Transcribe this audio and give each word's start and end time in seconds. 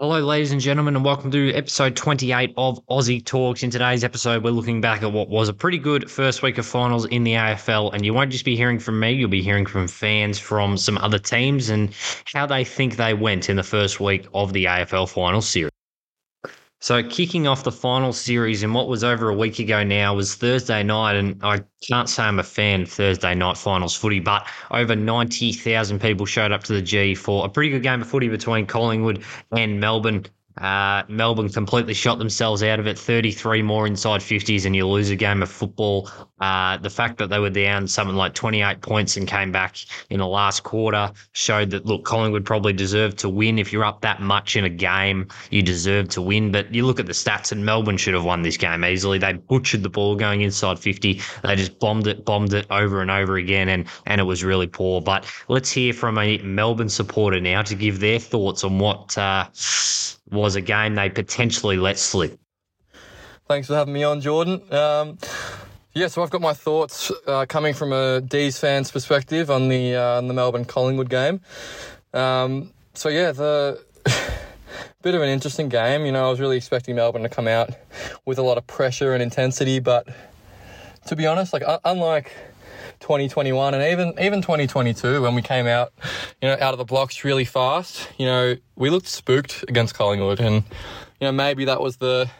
Hello, 0.00 0.20
ladies 0.20 0.52
and 0.52 0.60
gentlemen, 0.60 0.94
and 0.94 1.04
welcome 1.04 1.28
to 1.32 1.52
episode 1.54 1.96
28 1.96 2.54
of 2.56 2.78
Aussie 2.86 3.24
Talks. 3.24 3.64
In 3.64 3.70
today's 3.70 4.04
episode, 4.04 4.44
we're 4.44 4.52
looking 4.52 4.80
back 4.80 5.02
at 5.02 5.10
what 5.10 5.28
was 5.28 5.48
a 5.48 5.52
pretty 5.52 5.78
good 5.78 6.08
first 6.08 6.40
week 6.40 6.56
of 6.56 6.64
finals 6.64 7.04
in 7.06 7.24
the 7.24 7.32
AFL. 7.32 7.92
And 7.92 8.06
you 8.06 8.14
won't 8.14 8.30
just 8.30 8.44
be 8.44 8.54
hearing 8.54 8.78
from 8.78 9.00
me, 9.00 9.10
you'll 9.10 9.28
be 9.28 9.42
hearing 9.42 9.66
from 9.66 9.88
fans 9.88 10.38
from 10.38 10.76
some 10.76 10.98
other 10.98 11.18
teams 11.18 11.68
and 11.68 11.92
how 12.32 12.46
they 12.46 12.62
think 12.62 12.94
they 12.94 13.12
went 13.12 13.50
in 13.50 13.56
the 13.56 13.64
first 13.64 13.98
week 13.98 14.28
of 14.34 14.52
the 14.52 14.66
AFL 14.66 15.08
final 15.08 15.42
series. 15.42 15.72
So, 16.80 17.02
kicking 17.02 17.48
off 17.48 17.64
the 17.64 17.72
final 17.72 18.12
series 18.12 18.62
in 18.62 18.72
what 18.72 18.86
was 18.88 19.02
over 19.02 19.28
a 19.28 19.34
week 19.34 19.58
ago 19.58 19.82
now 19.82 20.14
was 20.14 20.36
Thursday 20.36 20.84
night, 20.84 21.16
and 21.16 21.42
I 21.42 21.64
can't 21.82 22.08
say 22.08 22.22
I'm 22.22 22.38
a 22.38 22.44
fan 22.44 22.82
of 22.82 22.90
Thursday 22.90 23.34
night 23.34 23.56
finals 23.56 23.96
footy, 23.96 24.20
but 24.20 24.46
over 24.70 24.94
90,000 24.94 26.00
people 26.00 26.24
showed 26.24 26.52
up 26.52 26.62
to 26.64 26.72
the 26.74 26.82
G 26.82 27.16
for 27.16 27.44
a 27.44 27.48
pretty 27.48 27.70
good 27.70 27.82
game 27.82 28.02
of 28.02 28.08
footy 28.08 28.28
between 28.28 28.64
Collingwood 28.64 29.24
and 29.50 29.80
Melbourne. 29.80 30.26
Uh, 30.60 31.04
Melbourne 31.08 31.48
completely 31.48 31.94
shot 31.94 32.18
themselves 32.18 32.62
out 32.62 32.80
of 32.80 32.86
it. 32.86 32.98
33 32.98 33.62
more 33.62 33.86
inside 33.86 34.20
50s, 34.20 34.66
and 34.66 34.74
you 34.74 34.86
lose 34.86 35.10
a 35.10 35.16
game 35.16 35.42
of 35.42 35.50
football. 35.50 36.10
Uh, 36.40 36.76
the 36.78 36.90
fact 36.90 37.18
that 37.18 37.30
they 37.30 37.38
were 37.38 37.50
down 37.50 37.86
something 37.86 38.16
like 38.16 38.34
28 38.34 38.80
points 38.80 39.16
and 39.16 39.26
came 39.26 39.52
back 39.52 39.76
in 40.10 40.18
the 40.18 40.26
last 40.26 40.62
quarter 40.62 41.12
showed 41.32 41.70
that, 41.70 41.86
look, 41.86 42.04
Collingwood 42.04 42.44
probably 42.44 42.72
deserved 42.72 43.18
to 43.18 43.28
win. 43.28 43.58
If 43.58 43.72
you're 43.72 43.84
up 43.84 44.00
that 44.02 44.20
much 44.20 44.56
in 44.56 44.64
a 44.64 44.70
game, 44.70 45.28
you 45.50 45.62
deserve 45.62 46.08
to 46.10 46.22
win. 46.22 46.50
But 46.50 46.74
you 46.74 46.84
look 46.86 46.98
at 46.98 47.06
the 47.06 47.12
stats, 47.12 47.52
and 47.52 47.64
Melbourne 47.64 47.96
should 47.96 48.14
have 48.14 48.24
won 48.24 48.42
this 48.42 48.56
game 48.56 48.84
easily. 48.84 49.18
They 49.18 49.34
butchered 49.34 49.82
the 49.82 49.88
ball 49.88 50.16
going 50.16 50.42
inside 50.42 50.78
50. 50.78 51.20
They 51.42 51.56
just 51.56 51.78
bombed 51.78 52.06
it, 52.06 52.24
bombed 52.24 52.52
it 52.52 52.66
over 52.70 53.00
and 53.00 53.10
over 53.10 53.36
again, 53.36 53.68
and, 53.68 53.86
and 54.06 54.20
it 54.20 54.24
was 54.24 54.42
really 54.42 54.66
poor. 54.66 55.00
But 55.00 55.32
let's 55.48 55.70
hear 55.70 55.92
from 55.92 56.18
a 56.18 56.38
Melbourne 56.38 56.88
supporter 56.88 57.40
now 57.40 57.62
to 57.62 57.74
give 57.74 58.00
their 58.00 58.18
thoughts 58.18 58.64
on 58.64 58.78
what. 58.78 59.16
Uh, 59.16 59.48
was 60.30 60.56
a 60.56 60.60
game 60.60 60.94
they 60.94 61.10
potentially 61.10 61.76
let 61.76 61.98
slip. 61.98 62.38
Thanks 63.46 63.68
for 63.68 63.74
having 63.74 63.94
me 63.94 64.04
on, 64.04 64.20
Jordan. 64.20 64.60
Um, 64.72 65.18
yeah, 65.94 66.08
so 66.08 66.22
I've 66.22 66.30
got 66.30 66.40
my 66.40 66.52
thoughts 66.52 67.10
uh, 67.26 67.46
coming 67.48 67.74
from 67.74 67.92
a 67.92 68.20
D's 68.20 68.58
fan's 68.58 68.90
perspective 68.90 69.50
on 69.50 69.68
the 69.68 69.96
uh, 69.96 70.18
on 70.18 70.28
the 70.28 70.34
Melbourne 70.34 70.64
Collingwood 70.64 71.08
game. 71.08 71.40
Um, 72.12 72.72
so 72.94 73.08
yeah, 73.08 73.32
the 73.32 73.82
bit 75.02 75.14
of 75.14 75.22
an 75.22 75.28
interesting 75.28 75.68
game. 75.68 76.04
You 76.04 76.12
know, 76.12 76.26
I 76.26 76.30
was 76.30 76.40
really 76.40 76.56
expecting 76.56 76.96
Melbourne 76.96 77.22
to 77.22 77.28
come 77.28 77.48
out 77.48 77.70
with 78.26 78.38
a 78.38 78.42
lot 78.42 78.58
of 78.58 78.66
pressure 78.66 79.14
and 79.14 79.22
intensity, 79.22 79.80
but 79.80 80.06
to 81.06 81.16
be 81.16 81.26
honest, 81.26 81.52
like 81.52 81.62
unlike 81.84 82.32
2021 83.00 83.74
and 83.74 83.82
even 83.82 84.14
even 84.20 84.42
2022 84.42 85.22
when 85.22 85.34
we 85.34 85.42
came 85.42 85.66
out, 85.66 85.92
you 86.42 86.48
know, 86.48 86.56
out 86.60 86.74
of 86.74 86.78
the 86.78 86.84
blocks 86.84 87.24
really 87.24 87.44
fast. 87.44 88.08
You 88.18 88.26
know, 88.26 88.56
we 88.76 88.90
looked 88.90 89.08
spooked 89.08 89.64
against 89.68 89.94
Collingwood, 89.94 90.40
and 90.40 90.56
you 91.20 91.26
know 91.26 91.32
maybe 91.32 91.64
that 91.66 91.80
was 91.80 91.96
the 91.96 92.30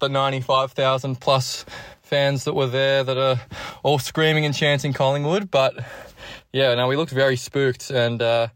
the 0.00 0.08
95,000 0.08 1.20
plus 1.20 1.64
fans 2.02 2.44
that 2.44 2.54
were 2.54 2.66
there 2.66 3.02
that 3.04 3.16
are 3.16 3.40
all 3.82 3.98
screaming 3.98 4.44
and 4.44 4.54
chanting 4.54 4.92
Collingwood, 4.92 5.50
but. 5.50 5.74
Yeah, 6.54 6.74
no, 6.74 6.86
we 6.86 6.96
looked 6.96 7.12
very 7.12 7.36
spooked 7.36 7.90
and 7.90 8.20
uh, 8.20 8.48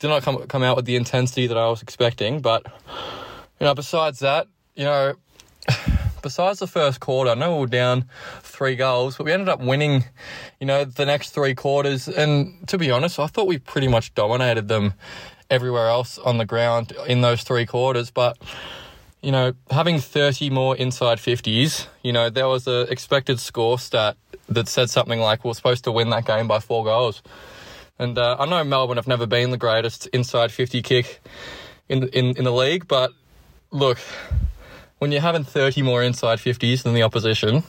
did 0.00 0.08
not 0.08 0.22
come 0.22 0.44
come 0.48 0.64
out 0.64 0.74
with 0.74 0.86
the 0.86 0.96
intensity 0.96 1.46
that 1.46 1.56
I 1.56 1.68
was 1.68 1.82
expecting. 1.82 2.40
But 2.40 2.66
you 3.60 3.66
know, 3.66 3.74
besides 3.74 4.18
that, 4.18 4.48
you 4.74 4.84
know, 4.84 5.14
besides 6.24 6.58
the 6.58 6.66
first 6.66 6.98
quarter, 6.98 7.30
I 7.30 7.34
know 7.34 7.54
we 7.54 7.60
were 7.60 7.66
down 7.66 8.06
three 8.40 8.74
goals, 8.74 9.16
but 9.16 9.24
we 9.24 9.32
ended 9.32 9.50
up 9.50 9.60
winning, 9.60 10.04
you 10.58 10.66
know, 10.66 10.84
the 10.84 11.04
next 11.04 11.30
three 11.30 11.54
quarters. 11.54 12.08
And 12.08 12.66
to 12.68 12.78
be 12.78 12.90
honest, 12.90 13.20
I 13.20 13.28
thought 13.28 13.46
we 13.46 13.58
pretty 13.58 13.86
much 13.86 14.12
dominated 14.14 14.66
them 14.66 14.94
everywhere 15.50 15.86
else 15.86 16.18
on 16.18 16.38
the 16.38 16.46
ground 16.46 16.92
in 17.06 17.20
those 17.20 17.42
three 17.42 17.66
quarters. 17.66 18.10
But, 18.10 18.38
you 19.22 19.30
know, 19.30 19.52
having 19.70 20.00
30 20.00 20.48
more 20.48 20.74
inside 20.74 21.18
50s, 21.18 21.86
you 22.02 22.12
know, 22.12 22.30
there 22.30 22.48
was 22.48 22.66
a 22.66 22.90
expected 22.90 23.38
score 23.38 23.78
stat 23.78 24.16
that 24.48 24.66
said 24.66 24.88
something 24.88 25.20
like 25.20 25.44
we're 25.44 25.52
supposed 25.52 25.84
to 25.84 25.92
win 25.92 26.08
that 26.10 26.24
game 26.24 26.48
by 26.48 26.58
four 26.58 26.84
goals. 26.84 27.22
And 27.98 28.18
uh, 28.18 28.36
I 28.38 28.46
know 28.46 28.64
Melbourne 28.64 28.96
have 28.96 29.06
never 29.06 29.26
been 29.26 29.50
the 29.50 29.58
greatest 29.58 30.06
inside 30.06 30.50
50 30.50 30.80
kick 30.80 31.20
in, 31.88 32.08
in, 32.08 32.36
in 32.36 32.44
the 32.44 32.52
league, 32.52 32.88
but 32.88 33.12
look, 33.70 33.98
when 35.04 35.12
you're 35.12 35.20
having 35.20 35.44
30 35.44 35.82
more 35.82 36.02
inside 36.02 36.38
50s 36.38 36.82
than 36.82 36.94
the 36.94 37.02
opposition, 37.02 37.62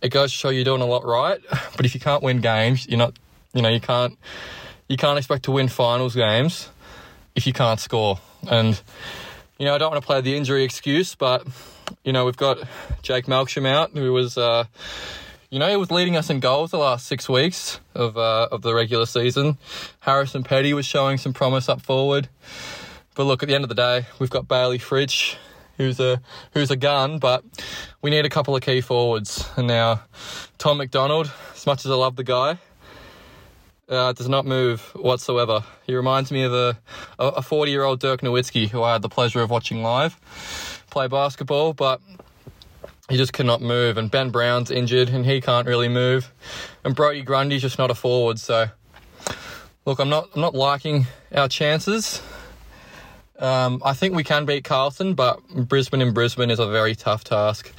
it 0.00 0.08
goes 0.08 0.32
to 0.32 0.38
show 0.38 0.48
you're 0.48 0.64
doing 0.64 0.80
a 0.80 0.86
lot 0.86 1.04
right. 1.04 1.38
But 1.76 1.84
if 1.84 1.92
you 1.92 2.00
can't 2.00 2.22
win 2.22 2.40
games, 2.40 2.88
you're 2.88 2.96
not, 2.96 3.12
you 3.52 3.60
know, 3.60 3.68
you 3.68 3.78
can't, 3.78 4.16
you 4.88 4.96
can't 4.96 5.18
expect 5.18 5.42
to 5.44 5.50
win 5.50 5.68
finals 5.68 6.14
games 6.14 6.70
if 7.34 7.46
you 7.46 7.52
can't 7.52 7.78
score. 7.78 8.20
And, 8.50 8.80
you 9.58 9.66
know, 9.66 9.74
I 9.74 9.76
don't 9.76 9.90
want 9.90 10.02
to 10.02 10.06
play 10.06 10.22
the 10.22 10.34
injury 10.34 10.64
excuse, 10.64 11.14
but, 11.14 11.46
you 12.04 12.14
know, 12.14 12.24
we've 12.24 12.38
got 12.38 12.56
Jake 13.02 13.26
Melksham 13.26 13.66
out, 13.66 13.90
who 13.90 14.14
was, 14.14 14.38
uh, 14.38 14.64
you 15.50 15.58
know, 15.58 15.68
he 15.68 15.76
was 15.76 15.90
leading 15.90 16.16
us 16.16 16.30
in 16.30 16.40
goals 16.40 16.70
the 16.70 16.78
last 16.78 17.06
six 17.06 17.28
weeks 17.28 17.80
of 17.94 18.16
uh, 18.16 18.48
of 18.50 18.62
the 18.62 18.74
regular 18.74 19.04
season. 19.04 19.58
Harrison 20.00 20.42
Petty 20.42 20.72
was 20.72 20.86
showing 20.86 21.18
some 21.18 21.34
promise 21.34 21.68
up 21.68 21.82
forward. 21.82 22.30
But 23.14 23.24
look, 23.24 23.42
at 23.42 23.48
the 23.50 23.54
end 23.54 23.64
of 23.64 23.68
the 23.68 23.74
day, 23.74 24.06
we've 24.18 24.30
got 24.30 24.48
Bailey 24.48 24.78
Fritsch, 24.78 25.36
who's 25.76 26.00
a 26.00 26.20
who's 26.52 26.70
a 26.70 26.76
gun, 26.76 27.18
but 27.18 27.44
we 28.02 28.10
need 28.10 28.24
a 28.24 28.30
couple 28.30 28.54
of 28.56 28.62
key 28.62 28.80
forwards. 28.80 29.48
And 29.56 29.66
now, 29.66 30.02
Tom 30.58 30.78
McDonald, 30.78 31.30
as 31.54 31.66
much 31.66 31.84
as 31.84 31.90
I 31.90 31.94
love 31.94 32.16
the 32.16 32.24
guy, 32.24 32.58
uh, 33.88 34.12
does 34.12 34.28
not 34.28 34.46
move 34.46 34.80
whatsoever. 34.94 35.64
He 35.84 35.94
reminds 35.94 36.30
me 36.30 36.42
of 36.42 36.52
a 36.52 36.78
a 37.18 37.42
40 37.42 37.70
year 37.70 37.84
old 37.84 38.00
Dirk 38.00 38.20
Nowitzki 38.20 38.68
who 38.68 38.82
I 38.82 38.92
had 38.92 39.02
the 39.02 39.08
pleasure 39.08 39.40
of 39.40 39.50
watching 39.50 39.82
live 39.82 40.18
play 40.90 41.08
basketball, 41.08 41.74
but 41.74 42.00
he 43.08 43.16
just 43.16 43.32
cannot 43.32 43.60
move. 43.60 43.98
And 43.98 44.10
Ben 44.10 44.30
Brown's 44.30 44.70
injured 44.70 45.08
and 45.08 45.24
he 45.24 45.40
can't 45.40 45.66
really 45.66 45.88
move. 45.88 46.32
And 46.84 46.94
Brodie 46.94 47.22
Grundy's 47.22 47.62
just 47.62 47.78
not 47.78 47.90
a 47.90 47.94
forward. 47.94 48.38
So, 48.38 48.68
look, 49.84 49.98
I'm 49.98 50.08
not 50.08 50.30
I'm 50.34 50.40
not 50.40 50.54
liking 50.54 51.06
our 51.34 51.48
chances. 51.48 52.22
Um, 53.38 53.82
I 53.84 53.92
think 53.92 54.14
we 54.14 54.24
can 54.24 54.46
beat 54.46 54.64
Carlton, 54.64 55.14
but 55.14 55.46
Brisbane 55.48 56.00
in 56.00 56.12
Brisbane 56.12 56.50
is 56.50 56.58
a 56.58 56.66
very 56.66 56.94
tough 56.94 57.24
task. 57.24 57.72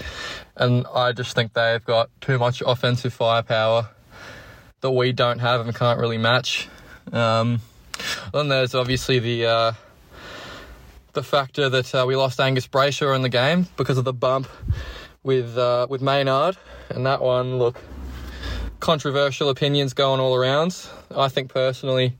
And 0.55 0.85
I 0.93 1.11
just 1.13 1.35
think 1.35 1.53
they've 1.53 1.83
got 1.83 2.09
too 2.21 2.37
much 2.37 2.61
offensive 2.65 3.13
firepower 3.13 3.89
that 4.81 4.91
we 4.91 5.11
don't 5.11 5.39
have 5.39 5.61
and 5.61 5.75
can't 5.75 5.99
really 5.99 6.17
match. 6.17 6.67
Um, 7.11 7.61
then 8.33 8.49
there's 8.49 8.75
obviously 8.75 9.19
the 9.19 9.45
uh, 9.45 9.71
the 11.13 11.23
factor 11.23 11.69
that 11.69 11.95
uh, 11.95 12.05
we 12.07 12.15
lost 12.15 12.39
Angus 12.39 12.67
Brayshaw 12.67 13.15
in 13.15 13.23
the 13.23 13.29
game 13.29 13.67
because 13.75 13.97
of 13.97 14.03
the 14.03 14.13
bump 14.13 14.47
with 15.23 15.57
uh, 15.57 15.87
with 15.89 16.01
Maynard, 16.01 16.57
and 16.89 17.05
that 17.07 17.21
one 17.21 17.57
look 17.57 17.77
controversial 18.79 19.49
opinions 19.49 19.93
going 19.93 20.19
all 20.19 20.35
around. 20.35 20.87
I 21.15 21.29
think 21.29 21.51
personally, 21.51 22.17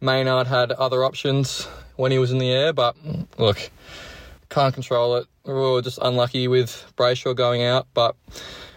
Maynard 0.00 0.46
had 0.46 0.72
other 0.72 1.04
options 1.04 1.68
when 1.96 2.12
he 2.12 2.18
was 2.18 2.30
in 2.30 2.38
the 2.38 2.50
air, 2.50 2.72
but 2.72 2.96
look, 3.38 3.70
can't 4.48 4.74
control 4.74 5.16
it. 5.16 5.26
We 5.44 5.52
were 5.52 5.82
just 5.82 5.98
unlucky 6.00 6.48
with 6.48 6.92
Brayshaw 6.96 7.34
going 7.34 7.62
out, 7.62 7.86
but 7.94 8.14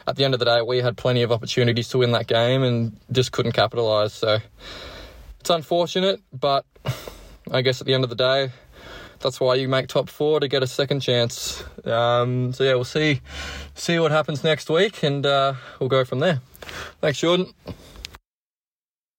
at 0.08 0.16
the 0.16 0.24
end 0.24 0.34
of 0.34 0.40
the 0.40 0.46
day, 0.46 0.62
we 0.62 0.78
had 0.80 0.98
plenty 0.98 1.22
of 1.24 1.32
opportunities 1.32 1.90
to 1.90 1.98
win 2.00 2.12
that 2.12 2.28
game 2.28 2.64
and 2.64 2.98
just 3.12 3.32
couldn't 3.32 3.54
capitalise. 3.54 4.14
So 4.14 4.40
it's 5.40 5.50
unfortunate, 5.50 6.22
but 6.32 6.66
I 7.52 7.62
guess 7.62 7.82
at 7.82 7.88
the 7.88 7.94
end 7.94 8.04
of 8.04 8.10
the 8.10 8.16
day, 8.16 8.52
that's 9.20 9.40
why 9.40 9.56
you 9.56 9.68
make 9.68 9.88
top 9.88 10.10
four 10.10 10.40
to 10.40 10.48
get 10.48 10.64
a 10.64 10.68
second 10.68 11.00
chance. 11.00 11.64
Um, 11.84 12.54
so 12.54 12.64
yeah, 12.64 12.76
we'll 12.76 12.84
see 12.84 13.22
see 13.74 14.00
what 14.00 14.12
happens 14.12 14.44
next 14.44 14.70
week, 14.70 15.04
and 15.04 15.26
uh, 15.26 15.54
we'll 15.80 15.90
go 15.90 16.06
from 16.06 16.20
there. 16.20 16.42
Thanks, 17.02 17.20
Jordan. 17.20 17.54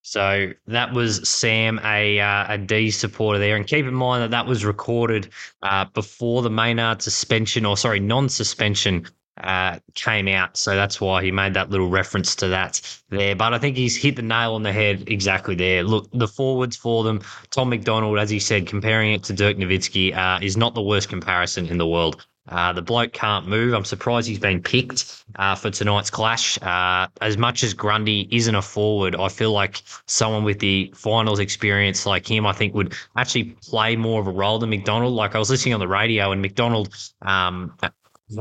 So 0.06 0.52
that 0.68 0.92
was 0.92 1.28
Sam, 1.28 1.80
a 1.82 2.20
uh, 2.20 2.54
a 2.54 2.58
D 2.58 2.92
supporter 2.92 3.40
there, 3.40 3.56
and 3.56 3.66
keep 3.66 3.86
in 3.86 3.92
mind 3.92 4.22
that 4.22 4.30
that 4.30 4.46
was 4.46 4.64
recorded 4.64 5.30
uh, 5.64 5.86
before 5.86 6.42
the 6.42 6.48
Maynard 6.48 7.02
suspension, 7.02 7.66
or 7.66 7.76
sorry, 7.76 7.98
non-suspension 7.98 9.06
uh, 9.42 9.80
came 9.94 10.28
out. 10.28 10.56
So 10.56 10.76
that's 10.76 11.00
why 11.00 11.24
he 11.24 11.32
made 11.32 11.54
that 11.54 11.70
little 11.70 11.88
reference 11.88 12.36
to 12.36 12.46
that 12.48 12.80
there. 13.08 13.34
But 13.34 13.52
I 13.52 13.58
think 13.58 13.76
he's 13.76 13.96
hit 13.96 14.14
the 14.14 14.22
nail 14.22 14.54
on 14.54 14.62
the 14.62 14.72
head 14.72 15.08
exactly 15.08 15.56
there. 15.56 15.82
Look, 15.82 16.08
the 16.12 16.28
forwards 16.28 16.76
for 16.76 17.02
them, 17.02 17.20
Tom 17.50 17.70
McDonald, 17.70 18.16
as 18.20 18.30
he 18.30 18.38
said, 18.38 18.68
comparing 18.68 19.12
it 19.12 19.24
to 19.24 19.32
Dirk 19.32 19.56
Nowitzki, 19.56 20.16
uh, 20.16 20.38
is 20.40 20.56
not 20.56 20.76
the 20.76 20.82
worst 20.82 21.08
comparison 21.08 21.66
in 21.66 21.78
the 21.78 21.86
world. 21.86 22.24
Uh, 22.48 22.72
the 22.72 22.82
bloke 22.82 23.12
can't 23.12 23.46
move. 23.48 23.74
I'm 23.74 23.84
surprised 23.84 24.28
he's 24.28 24.38
been 24.38 24.62
picked 24.62 25.24
uh, 25.36 25.54
for 25.54 25.70
tonight's 25.70 26.10
clash. 26.10 26.60
Uh, 26.62 27.08
as 27.20 27.36
much 27.36 27.64
as 27.64 27.74
Grundy 27.74 28.28
isn't 28.30 28.54
a 28.54 28.62
forward, 28.62 29.16
I 29.16 29.28
feel 29.28 29.52
like 29.52 29.82
someone 30.06 30.44
with 30.44 30.60
the 30.60 30.92
finals 30.94 31.38
experience 31.38 32.06
like 32.06 32.26
him, 32.30 32.46
I 32.46 32.52
think, 32.52 32.74
would 32.74 32.94
actually 33.16 33.56
play 33.62 33.96
more 33.96 34.20
of 34.20 34.26
a 34.26 34.32
role 34.32 34.58
than 34.58 34.70
McDonald. 34.70 35.14
Like 35.14 35.34
I 35.34 35.38
was 35.38 35.50
listening 35.50 35.74
on 35.74 35.80
the 35.80 35.88
radio, 35.88 36.32
and 36.32 36.40
McDonald 36.40 36.94
um, 37.22 37.76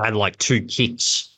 had 0.03 0.15
like 0.15 0.37
two 0.37 0.61
kicks 0.61 1.34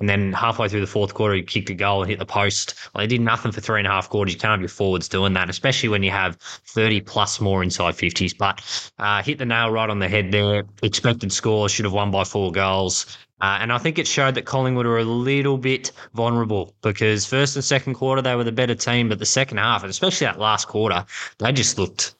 And 0.00 0.08
then 0.08 0.32
halfway 0.32 0.68
through 0.68 0.80
the 0.80 0.86
fourth 0.86 1.14
quarter, 1.14 1.34
he 1.34 1.42
kicked 1.42 1.70
a 1.70 1.74
goal 1.74 2.02
and 2.02 2.10
hit 2.10 2.18
the 2.18 2.26
post. 2.26 2.74
They 2.96 3.06
did 3.06 3.20
nothing 3.20 3.52
for 3.52 3.60
three 3.60 3.80
and 3.80 3.86
a 3.86 3.90
half 3.90 4.08
quarters. 4.08 4.34
You 4.34 4.40
can't 4.40 4.52
have 4.52 4.60
your 4.60 4.68
forwards 4.68 5.08
doing 5.08 5.34
that, 5.34 5.50
especially 5.50 5.90
when 5.90 6.02
you 6.02 6.10
have 6.10 6.36
30 6.36 7.02
plus 7.02 7.40
more 7.40 7.62
inside 7.62 7.94
50s. 7.94 8.36
But 8.36 8.62
uh, 8.98 9.22
hit 9.22 9.38
the 9.38 9.44
nail 9.44 9.70
right 9.70 9.90
on 9.90 9.98
the 9.98 10.08
head 10.08 10.32
there. 10.32 10.64
Expected 10.82 11.32
score, 11.32 11.68
should 11.68 11.84
have 11.84 11.92
won 11.92 12.10
by 12.10 12.24
four 12.24 12.50
goals. 12.50 13.18
Uh, 13.42 13.58
and 13.60 13.72
I 13.72 13.78
think 13.78 13.98
it 13.98 14.06
showed 14.06 14.34
that 14.34 14.44
Collingwood 14.44 14.86
were 14.86 14.98
a 14.98 15.04
little 15.04 15.56
bit 15.56 15.92
vulnerable 16.14 16.74
because 16.82 17.24
first 17.24 17.56
and 17.56 17.64
second 17.64 17.94
quarter 17.94 18.20
they 18.20 18.34
were 18.34 18.44
the 18.44 18.52
better 18.52 18.74
team, 18.74 19.08
but 19.08 19.18
the 19.18 19.26
second 19.26 19.58
half, 19.58 19.82
and 19.82 19.90
especially 19.90 20.26
that 20.26 20.38
last 20.38 20.68
quarter, 20.68 21.06
they 21.38 21.52
just 21.52 21.78
looked 21.78 22.14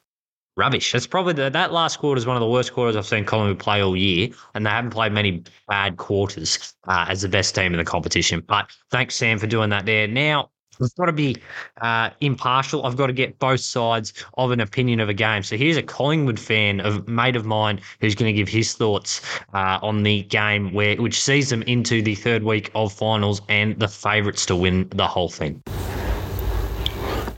rubbish. 0.61 0.93
That's 0.93 1.07
probably 1.07 1.33
the, 1.33 1.49
that 1.49 1.73
last 1.73 1.99
quarter 1.99 2.19
is 2.19 2.27
one 2.27 2.37
of 2.37 2.41
the 2.41 2.49
worst 2.49 2.73
quarters 2.75 2.95
I've 2.95 3.07
seen 3.07 3.25
Collingwood 3.25 3.59
play 3.59 3.83
all 3.83 3.97
year, 3.97 4.29
and 4.55 4.65
they 4.65 4.71
haven't 4.71 4.91
played 4.91 5.13
many 5.13 5.43
bad 5.67 5.97
quarters 5.97 6.75
uh, 6.87 7.07
as 7.09 7.23
the 7.23 7.29
best 7.29 7.55
team 7.55 7.73
in 7.73 7.79
the 7.79 7.85
competition. 7.85 8.45
But 8.47 8.71
thanks, 8.91 9.15
Sam, 9.15 9.39
for 9.39 9.47
doing 9.47 9.71
that 9.71 9.87
there. 9.87 10.07
Now, 10.07 10.51
I've 10.83 10.95
got 10.97 11.07
to 11.07 11.13
be 11.13 11.37
uh, 11.81 12.11
impartial. 12.21 12.87
I've 12.87 12.97
got 12.97 13.09
to 13.09 13.13
get 13.13 13.39
both 13.39 13.61
sides 13.61 14.13
of 14.35 14.51
an 14.51 14.61
opinion 14.61 15.01
of 15.01 15.09
a 15.09 15.15
game. 15.15 15.43
So 15.43 15.57
here's 15.57 15.77
a 15.77 15.83
Collingwood 15.83 16.39
fan, 16.39 16.81
a 16.81 17.03
mate 17.09 17.37
of 17.37 17.45
mine, 17.45 17.81
who's 18.01 18.15
going 18.15 18.33
to 18.33 18.37
give 18.37 18.49
his 18.49 18.75
thoughts 18.75 19.21
uh, 19.55 19.79
on 19.83 20.03
the 20.03 20.23
game, 20.25 20.73
where 20.73 20.97
which 20.97 21.21
sees 21.21 21.51
them 21.51 21.63
into 21.63 22.03
the 22.03 22.15
third 22.15 22.45
week 22.45 22.71
of 22.75 22.93
finals 22.93 23.43
and 23.49 23.79
the 23.79 23.89
favourites 23.89 24.47
to 24.47 24.57
win 24.57 24.89
the 24.91 25.07
whole 25.07 25.29
thing. 25.29 25.63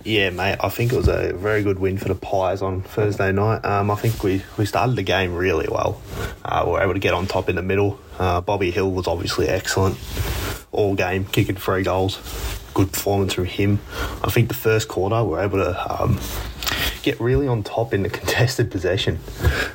Yeah, 0.05 0.31
mate. 0.31 0.57
I 0.61 0.69
think 0.69 0.93
it 0.93 0.97
was 0.97 1.09
a 1.09 1.33
very 1.33 1.63
good 1.63 1.79
win 1.79 1.97
for 1.97 2.09
the 2.09 2.17
Pies 2.17 2.61
on 2.61 2.83
Thursday 2.83 3.31
night. 3.31 3.65
Um, 3.65 3.91
I 3.91 3.95
think 3.95 4.23
we, 4.25 4.43
we 4.59 4.67
started 4.67 4.97
the 4.97 5.05
game 5.05 5.35
really 5.35 5.69
well. 5.71 6.03
Uh, 6.45 6.65
we 6.67 6.73
were 6.73 6.83
able 6.83 6.95
to 6.95 6.99
get 6.99 7.15
on 7.15 7.27
top 7.27 7.49
in 7.49 7.55
the 7.55 7.63
middle. 7.63 8.01
Uh, 8.19 8.41
Bobby 8.41 8.73
Hill 8.73 8.91
was 8.91 9.07
obviously 9.07 9.49
excellent 9.49 9.97
all 10.73 10.95
game, 10.95 11.25
kicking 11.27 11.55
three 11.55 11.85
goals. 11.85 12.17
Good 12.75 12.93
performance 12.93 13.35
from 13.35 13.45
him. 13.45 13.79
I 14.25 14.31
think 14.31 14.49
the 14.49 14.55
first 14.55 14.89
quarter 14.89 15.23
we 15.23 15.31
were 15.31 15.41
able 15.41 15.59
to 15.59 16.03
um, 16.03 16.19
get 17.03 17.21
really 17.21 17.47
on 17.47 17.63
top 17.63 17.95
in 17.95 18.03
the 18.03 18.11
contested 18.11 18.71
possession. 18.71 19.21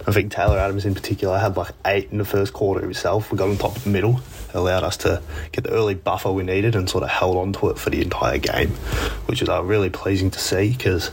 I 0.08 0.12
think 0.12 0.32
Taylor 0.32 0.58
Adams 0.58 0.86
in 0.86 0.94
particular 0.94 1.38
had 1.38 1.56
like 1.56 1.74
eight 1.86 2.10
in 2.12 2.18
the 2.18 2.26
first 2.26 2.54
quarter 2.54 2.82
himself. 2.82 3.32
We 3.32 3.38
got 3.38 3.50
on 3.50 3.58
top 3.58 3.78
of 3.78 3.84
the 3.84 3.92
middle, 3.92 4.20
allowed 4.54 4.84
us 4.84 4.98
to 4.98 5.22
get 5.52 5.64
the 5.64 5.72
early 5.72 5.96
buffer 5.96 6.32
we 6.32 6.44
needed 6.44 6.76
and 6.76 6.90
sort 6.90 7.04
of 7.04 7.10
held 7.10 7.38
on 7.38 7.54
to 7.54 7.70
it 7.70 7.78
for 7.78 7.90
the 7.90 8.02
entire 8.02 8.38
game, 8.38 8.70
which 9.28 9.42
is 9.42 9.50
uh, 9.50 9.64
really 9.64 9.90
pleasing 9.90 10.32
to 10.32 10.40
see 10.40 10.72
because 10.72 11.12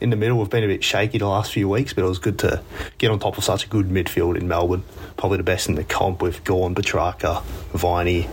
in 0.00 0.10
the 0.10 0.16
middle 0.16 0.38
we've 0.38 0.50
been 0.50 0.64
a 0.64 0.68
bit 0.68 0.84
shaky 0.84 1.18
the 1.18 1.26
last 1.26 1.52
few 1.52 1.68
weeks, 1.68 1.92
but 1.92 2.04
it 2.04 2.08
was 2.08 2.18
good 2.18 2.38
to 2.40 2.62
get 2.98 3.10
on 3.10 3.18
top 3.18 3.38
of 3.38 3.44
such 3.44 3.64
a 3.64 3.68
good 3.68 3.88
midfield 3.88 4.36
in 4.36 4.48
Melbourne. 4.48 4.84
Probably 5.16 5.38
the 5.38 5.44
best 5.44 5.68
in 5.68 5.74
the 5.74 5.84
comp 5.84 6.22
with 6.22 6.44
Gawn, 6.44 6.74
Petrarca, 6.74 7.42
Viney, 7.72 8.28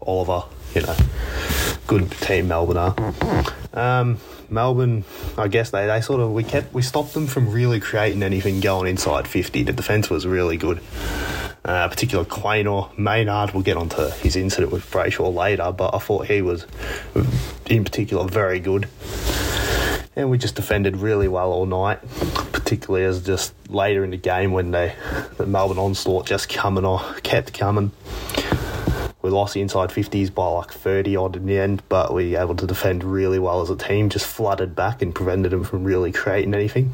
Oliver, 0.00 0.44
you 0.74 0.82
know, 0.82 0.96
good 1.86 2.10
team 2.12 2.48
Melbourne 2.48 2.76
are. 2.76 3.14
Um, 3.72 4.18
Melbourne, 4.50 5.04
I 5.36 5.48
guess 5.48 5.70
they, 5.70 5.86
they 5.86 6.00
sort 6.00 6.20
of 6.20 6.32
we 6.32 6.44
kept 6.44 6.72
we 6.72 6.82
stopped 6.82 7.14
them 7.14 7.26
from 7.26 7.50
really 7.50 7.80
creating 7.80 8.22
anything 8.22 8.60
going 8.60 8.88
inside 8.88 9.28
fifty. 9.28 9.62
The 9.62 9.72
defence 9.72 10.08
was 10.08 10.26
really 10.26 10.56
good. 10.56 10.80
Uh, 11.64 11.88
particular 11.88 12.24
Maynard. 12.96 13.52
We'll 13.52 13.62
get 13.62 13.76
onto 13.76 14.08
his 14.08 14.36
incident 14.36 14.72
with 14.72 14.90
Brayshaw 14.90 15.34
later, 15.34 15.70
but 15.72 15.94
I 15.94 15.98
thought 15.98 16.26
he 16.26 16.40
was, 16.40 16.66
in 17.66 17.84
particular, 17.84 18.26
very 18.26 18.58
good. 18.58 18.88
And 20.16 20.30
we 20.30 20.38
just 20.38 20.54
defended 20.54 20.96
really 20.96 21.28
well 21.28 21.52
all 21.52 21.66
night, 21.66 21.98
particularly 22.52 23.04
as 23.04 23.22
just 23.22 23.52
later 23.68 24.02
in 24.02 24.10
the 24.10 24.16
game 24.16 24.52
when 24.52 24.70
they 24.70 24.94
the 25.36 25.46
Melbourne 25.46 25.78
onslaught 25.78 26.26
just 26.26 26.48
coming 26.48 26.84
off, 26.84 27.22
kept 27.22 27.52
coming. 27.52 27.92
We 29.20 29.30
lost 29.30 29.54
the 29.54 29.60
inside 29.60 29.90
50s 29.90 30.32
by 30.32 30.46
like 30.46 30.72
30 30.72 31.16
odd 31.16 31.36
in 31.36 31.46
the 31.46 31.58
end, 31.58 31.82
but 31.88 32.14
we 32.14 32.32
were 32.32 32.38
able 32.40 32.56
to 32.56 32.66
defend 32.66 33.02
really 33.02 33.38
well 33.38 33.60
as 33.60 33.70
a 33.70 33.76
team, 33.76 34.10
just 34.10 34.26
flooded 34.26 34.76
back 34.76 35.02
and 35.02 35.14
prevented 35.14 35.52
them 35.52 35.64
from 35.64 35.84
really 35.84 36.12
creating 36.12 36.54
anything. 36.54 36.92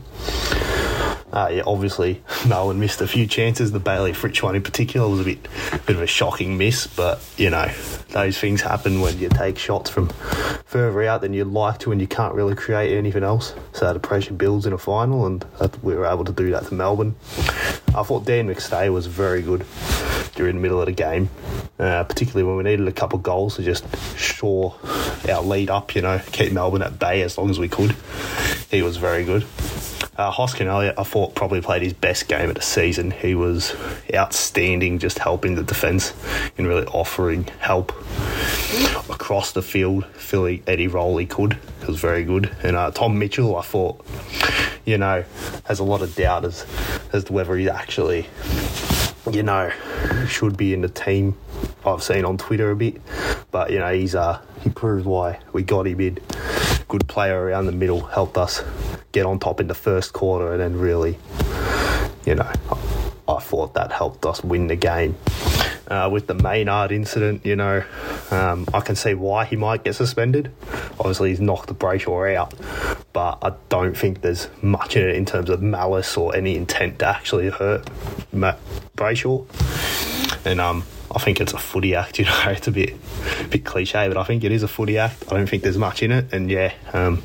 Uh, 1.34 1.48
yeah, 1.50 1.62
obviously, 1.66 2.22
Melbourne 2.48 2.78
missed 2.78 3.00
a 3.00 3.08
few 3.08 3.26
chances. 3.26 3.72
The 3.72 3.80
Bailey 3.80 4.12
Fritsch 4.12 4.40
one 4.42 4.54
in 4.54 4.62
particular 4.62 5.08
was 5.08 5.20
a 5.20 5.24
bit, 5.24 5.42
bit 5.84 5.96
of 5.96 6.00
a 6.00 6.06
shocking 6.06 6.56
miss, 6.56 6.86
but 6.86 7.20
you 7.36 7.50
know, 7.50 7.68
those 8.10 8.38
things 8.38 8.60
happen 8.60 9.00
when 9.00 9.18
you 9.18 9.28
take 9.28 9.58
shots 9.58 9.90
from 9.90 10.10
further 10.64 11.02
out 11.02 11.22
than 11.22 11.34
you'd 11.34 11.48
like 11.48 11.80
to 11.80 11.90
and 11.90 12.00
you 12.00 12.06
can't 12.06 12.34
really 12.34 12.54
create 12.54 12.96
anything 12.96 13.24
else. 13.24 13.52
So 13.72 13.92
the 13.92 13.98
pressure 13.98 14.32
builds 14.32 14.64
in 14.64 14.72
a 14.72 14.78
final, 14.78 15.26
and 15.26 15.44
we 15.82 15.94
were 15.94 16.06
able 16.06 16.24
to 16.24 16.32
do 16.32 16.52
that 16.52 16.66
to 16.66 16.74
Melbourne. 16.74 17.16
I 17.96 18.02
thought 18.04 18.24
Dan 18.24 18.46
McStay 18.46 18.92
was 18.92 19.06
very 19.06 19.42
good 19.42 19.66
during 20.36 20.54
the 20.56 20.62
middle 20.62 20.80
of 20.80 20.86
the 20.86 20.92
game, 20.92 21.30
uh, 21.78 22.04
particularly 22.04 22.44
when 22.44 22.56
we 22.56 22.64
needed 22.64 22.86
a 22.86 22.92
couple 22.92 23.18
goals 23.18 23.56
to 23.56 23.62
just 23.62 23.84
shore 24.16 24.76
our 25.28 25.42
lead 25.42 25.70
up, 25.70 25.94
you 25.94 26.02
know, 26.02 26.20
keep 26.32 26.52
Melbourne 26.52 26.82
at 26.82 26.98
bay 26.98 27.22
as 27.22 27.36
long 27.36 27.50
as 27.50 27.58
we 27.58 27.68
could. 27.68 27.94
He 28.70 28.82
was 28.82 28.96
very 28.96 29.24
good. 29.24 29.44
Uh, 30.16 30.30
Hoskin 30.30 30.68
Elliott, 30.68 30.94
I 30.96 31.02
thought, 31.02 31.34
probably 31.34 31.60
played 31.60 31.82
his 31.82 31.92
best 31.92 32.28
game 32.28 32.48
of 32.48 32.54
the 32.54 32.62
season. 32.62 33.10
He 33.10 33.34
was 33.34 33.74
outstanding, 34.14 35.00
just 35.00 35.18
helping 35.18 35.56
the 35.56 35.64
defence 35.64 36.14
and 36.56 36.68
really 36.68 36.86
offering 36.86 37.44
help 37.58 37.92
across 39.10 39.50
the 39.52 39.62
field, 39.62 40.06
any 40.68 40.86
role 40.86 41.16
he 41.18 41.26
could. 41.26 41.58
It 41.82 41.88
was 41.88 41.98
very 41.98 42.24
good. 42.24 42.54
And 42.62 42.76
uh, 42.76 42.92
Tom 42.92 43.18
Mitchell, 43.18 43.56
I 43.56 43.62
thought, 43.62 44.06
you 44.84 44.98
know, 44.98 45.24
has 45.64 45.80
a 45.80 45.84
lot 45.84 46.00
of 46.00 46.14
doubt 46.14 46.44
as, 46.44 46.64
as 47.12 47.24
to 47.24 47.32
whether 47.32 47.56
he 47.56 47.68
actually, 47.68 48.28
you 49.30 49.42
know, 49.42 49.72
should 50.28 50.56
be 50.56 50.74
in 50.74 50.82
the 50.82 50.88
team. 50.88 51.36
I've 51.84 52.02
seen 52.02 52.25
on 52.25 52.38
Twitter 52.38 52.70
a 52.70 52.76
bit, 52.76 53.00
but 53.50 53.70
you 53.70 53.78
know 53.78 53.93
he's 53.93 54.14
uh 54.14 54.40
he 54.62 54.70
proved 54.70 55.06
why 55.06 55.40
we 55.52 55.62
got 55.62 55.87
him 55.87 56.00
in. 56.00 56.19
Good 56.88 57.08
player 57.08 57.40
around 57.40 57.66
the 57.66 57.72
middle, 57.72 58.00
helped 58.00 58.38
us 58.38 58.62
get 59.12 59.26
on 59.26 59.38
top 59.38 59.61
in 59.61 59.69
the 59.69 59.75
first 59.75 60.12
quarter, 60.12 60.52
and 60.52 60.61
then 60.61 60.78
really, 60.78 61.19
you 62.25 62.34
know, 62.34 62.50
I 63.28 63.40
thought 63.40 63.75
that 63.75 63.93
helped 63.93 64.26
us 64.26 64.43
win 64.43 64.66
the 64.66 64.76
game. 64.76 65.16
Uh, 65.87 66.08
with 66.11 66.26
the 66.26 66.34
Maynard 66.34 66.93
incident, 66.93 67.44
you 67.44 67.56
know, 67.56 67.84
um, 68.31 68.67
I 68.72 68.81
can 68.81 68.96
see 68.96 69.12
why 69.12 69.44
he 69.44 69.56
might 69.56 69.84
get 69.84 69.94
suspended. 69.94 70.50
Obviously, 70.99 71.28
he's 71.28 71.40
knocked 71.40 71.69
the 71.69 71.75
Brayshaw 71.75 72.34
out, 72.34 72.55
but 73.12 73.38
I 73.43 73.52
don't 73.69 73.96
think 73.96 74.22
there's 74.22 74.49
much 74.62 74.96
in 74.96 75.06
it 75.06 75.14
in 75.14 75.26
terms 75.26 75.50
of 75.50 75.60
malice 75.60 76.17
or 76.17 76.34
any 76.34 76.56
intent 76.56 77.00
to 77.00 77.06
actually 77.06 77.50
hurt 77.50 77.87
Brayshaw. 78.32 79.46
And 80.46 80.60
um, 80.60 80.84
I 81.14 81.19
think 81.20 81.40
it's 81.40 81.52
a 81.52 81.58
footy 81.58 81.94
act. 81.94 82.19
You 82.25 82.26
know, 82.26 82.43
it's 82.46 82.66
a 82.66 82.72
bit, 82.72 82.94
a 83.40 83.49
bit 83.49 83.64
cliche, 83.64 84.08
but 84.08 84.16
I 84.16 84.25
think 84.25 84.44
it 84.44 84.52
is 84.52 84.62
a 84.62 84.69
footy 84.69 84.99
act. 84.99 85.25
I 85.31 85.37
don't 85.37 85.49
think 85.49 85.62
there's 85.62 85.78
much 85.78 86.02
in 86.02 86.11
it, 86.11 86.32
and 86.32 86.50
yeah, 86.50 86.72
um, 86.93 87.22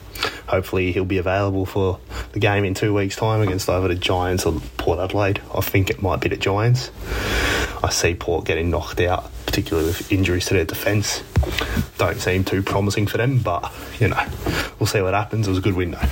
hopefully 0.48 0.92
he'll 0.92 1.06
be 1.06 1.18
available 1.18 1.66
for 1.66 2.00
the 2.34 2.40
game 2.40 2.66
in 2.66 2.74
two 2.74 2.94
weeks' 2.94 3.16
time 3.16 3.42
against 3.42 3.70
either 3.70 3.88
the 3.88 3.96
Giants 3.96 4.46
or 4.46 4.60
Port 4.78 5.00
Adelaide. 5.00 5.42
I 5.54 5.62
think 5.62 5.90
it 5.90 6.02
might 6.02 6.20
be 6.20 6.30
the 6.30 6.38
Giants. 6.38 6.92
I 7.82 7.90
see 7.92 8.14
Port 8.14 8.46
getting 8.46 8.70
knocked 8.70 9.00
out, 9.00 9.32
particularly 9.46 9.88
with 9.88 10.12
injuries 10.12 10.48
to 10.48 10.54
their 10.54 10.66
defence. 10.66 11.24
Don't 11.98 12.20
seem 12.20 12.44
too 12.44 12.62
promising 12.62 13.08
for 13.08 13.18
them, 13.18 13.40
but 13.40 13.72
you 14.00 14.10
know, 14.10 14.26
we'll 14.80 14.88
see 14.88 15.02
what 15.02 15.14
happens. 15.14 15.48
It 15.48 15.52
was 15.52 15.60
a 15.60 15.62
good 15.62 15.76
win 15.76 15.92
though. 15.92 16.10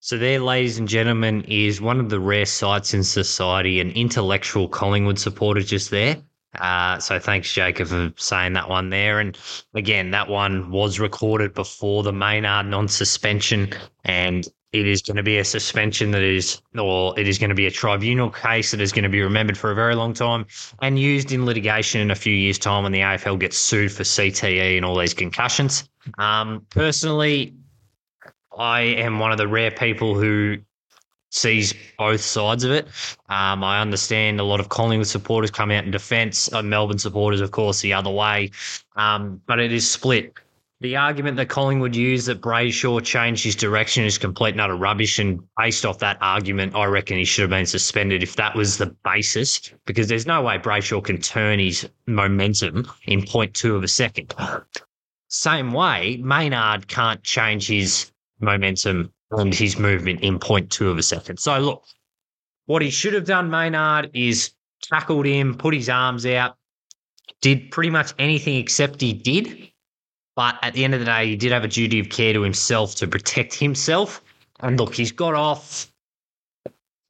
So, 0.00 0.18
there, 0.18 0.40
ladies 0.40 0.78
and 0.78 0.88
gentlemen, 0.88 1.42
is 1.42 1.80
one 1.80 2.00
of 2.00 2.10
the 2.10 2.18
rare 2.18 2.44
sights 2.44 2.92
in 2.92 3.04
society 3.04 3.80
an 3.80 3.92
intellectual 3.92 4.68
Collingwood 4.68 5.16
supporter 5.16 5.62
just 5.62 5.90
there. 5.90 6.20
Uh, 6.58 6.98
so 6.98 7.18
thanks, 7.18 7.52
Jacob, 7.52 7.88
for 7.88 8.12
saying 8.16 8.52
that 8.52 8.68
one 8.68 8.90
there. 8.90 9.20
And 9.20 9.38
again, 9.74 10.10
that 10.10 10.28
one 10.28 10.70
was 10.70 11.00
recorded 11.00 11.54
before 11.54 12.02
the 12.02 12.12
Maynard 12.12 12.66
non-suspension, 12.66 13.70
and 14.04 14.46
it 14.72 14.86
is 14.86 15.02
going 15.02 15.16
to 15.16 15.22
be 15.22 15.38
a 15.38 15.44
suspension 15.44 16.10
that 16.12 16.22
is, 16.22 16.60
or 16.78 17.18
it 17.18 17.28
is 17.28 17.38
going 17.38 17.50
to 17.50 17.54
be 17.54 17.66
a 17.66 17.70
tribunal 17.70 18.30
case 18.30 18.70
that 18.70 18.80
is 18.80 18.92
going 18.92 19.02
to 19.02 19.08
be 19.08 19.20
remembered 19.20 19.56
for 19.56 19.70
a 19.70 19.74
very 19.74 19.94
long 19.94 20.14
time 20.14 20.46
and 20.80 20.98
used 20.98 21.30
in 21.32 21.44
litigation 21.44 22.00
in 22.00 22.10
a 22.10 22.14
few 22.14 22.34
years' 22.34 22.58
time 22.58 22.82
when 22.82 22.92
the 22.92 23.00
AFL 23.00 23.38
gets 23.38 23.56
sued 23.56 23.92
for 23.92 24.02
CTE 24.02 24.76
and 24.76 24.84
all 24.84 24.98
these 24.98 25.14
concussions. 25.14 25.88
Um, 26.18 26.66
personally, 26.70 27.54
I 28.56 28.80
am 28.80 29.18
one 29.18 29.32
of 29.32 29.38
the 29.38 29.48
rare 29.48 29.70
people 29.70 30.14
who 30.14 30.58
sees 31.32 31.74
both 31.98 32.20
sides 32.20 32.62
of 32.62 32.70
it. 32.70 32.86
Um, 33.28 33.64
I 33.64 33.80
understand 33.80 34.38
a 34.38 34.44
lot 34.44 34.60
of 34.60 34.68
Collingwood 34.68 35.06
supporters 35.08 35.50
come 35.50 35.70
out 35.70 35.84
in 35.84 35.90
defence, 35.90 36.52
uh, 36.52 36.62
Melbourne 36.62 36.98
supporters, 36.98 37.40
of 37.40 37.50
course, 37.50 37.80
the 37.80 37.94
other 37.94 38.10
way, 38.10 38.50
um, 38.96 39.40
but 39.46 39.58
it 39.58 39.72
is 39.72 39.90
split. 39.90 40.34
The 40.82 40.96
argument 40.96 41.36
that 41.36 41.48
Collingwood 41.48 41.94
used 41.94 42.26
that 42.26 42.40
Brayshaw 42.40 43.04
changed 43.04 43.44
his 43.44 43.54
direction 43.54 44.04
is 44.04 44.18
complete 44.18 44.50
and 44.50 44.60
utter 44.60 44.74
rubbish. 44.74 45.20
And 45.20 45.40
based 45.56 45.86
off 45.86 46.00
that 46.00 46.18
argument, 46.20 46.74
I 46.74 46.86
reckon 46.86 47.18
he 47.18 47.24
should 47.24 47.42
have 47.42 47.50
been 47.50 47.66
suspended 47.66 48.20
if 48.24 48.34
that 48.34 48.56
was 48.56 48.78
the 48.78 48.86
basis, 49.04 49.72
because 49.86 50.08
there's 50.08 50.26
no 50.26 50.42
way 50.42 50.58
Brayshaw 50.58 51.04
can 51.04 51.18
turn 51.18 51.60
his 51.60 51.88
momentum 52.06 52.90
in 53.04 53.20
0.2 53.20 53.76
of 53.76 53.84
a 53.84 53.88
second. 53.88 54.34
Same 55.28 55.72
way, 55.72 56.16
Maynard 56.16 56.88
can't 56.88 57.22
change 57.22 57.68
his 57.68 58.10
momentum 58.40 59.12
and 59.32 59.54
his 59.54 59.78
movement 59.78 60.20
in 60.20 60.38
0.2 60.38 60.90
of 60.90 60.98
a 60.98 61.02
second. 61.02 61.38
So 61.38 61.58
look, 61.58 61.84
what 62.66 62.82
he 62.82 62.90
should 62.90 63.14
have 63.14 63.26
done, 63.26 63.50
Maynard, 63.50 64.10
is 64.14 64.52
tackled 64.82 65.26
him, 65.26 65.56
put 65.56 65.74
his 65.74 65.88
arms 65.88 66.26
out, 66.26 66.56
did 67.40 67.70
pretty 67.70 67.90
much 67.90 68.12
anything 68.18 68.56
except 68.56 69.00
he 69.00 69.12
did. 69.12 69.70
But 70.34 70.58
at 70.62 70.72
the 70.72 70.84
end 70.84 70.94
of 70.94 71.00
the 71.00 71.06
day, 71.06 71.26
he 71.26 71.36
did 71.36 71.52
have 71.52 71.64
a 71.64 71.68
duty 71.68 72.00
of 72.00 72.08
care 72.08 72.32
to 72.32 72.40
himself 72.40 72.94
to 72.96 73.06
protect 73.06 73.54
himself. 73.54 74.22
And 74.60 74.78
look, 74.78 74.94
he's 74.94 75.12
got 75.12 75.34
off 75.34 75.91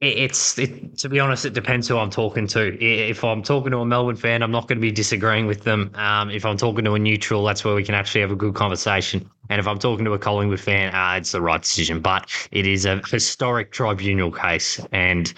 it's 0.03 0.57
it, 0.59 0.97
to 0.99 1.09
be 1.09 1.19
honest, 1.19 1.45
it 1.45 1.53
depends 1.53 1.87
who 1.87 1.97
I'm 1.97 2.09
talking 2.09 2.47
to. 2.47 2.77
If 2.83 3.23
I'm 3.23 3.41
talking 3.41 3.71
to 3.71 3.79
a 3.79 3.85
Melbourne 3.85 4.15
fan, 4.15 4.43
I'm 4.43 4.51
not 4.51 4.67
going 4.67 4.77
to 4.77 4.81
be 4.81 4.91
disagreeing 4.91 5.47
with 5.47 5.63
them. 5.63 5.91
Um, 5.95 6.29
if 6.29 6.45
I'm 6.45 6.57
talking 6.57 6.83
to 6.85 6.93
a 6.93 6.99
neutral, 6.99 7.43
that's 7.43 7.63
where 7.63 7.73
we 7.73 7.83
can 7.83 7.95
actually 7.95 8.21
have 8.21 8.31
a 8.31 8.35
good 8.35 8.55
conversation. 8.55 9.29
And 9.49 9.59
if 9.59 9.67
I'm 9.67 9.79
talking 9.79 10.05
to 10.05 10.13
a 10.13 10.19
Collingwood 10.19 10.59
fan, 10.59 10.93
uh, 10.93 11.17
it's 11.17 11.31
the 11.31 11.41
right 11.41 11.61
decision. 11.61 11.99
But 11.99 12.29
it 12.51 12.67
is 12.67 12.85
a 12.85 13.01
historic 13.09 13.71
tribunal 13.71 14.31
case, 14.31 14.79
and 14.91 15.33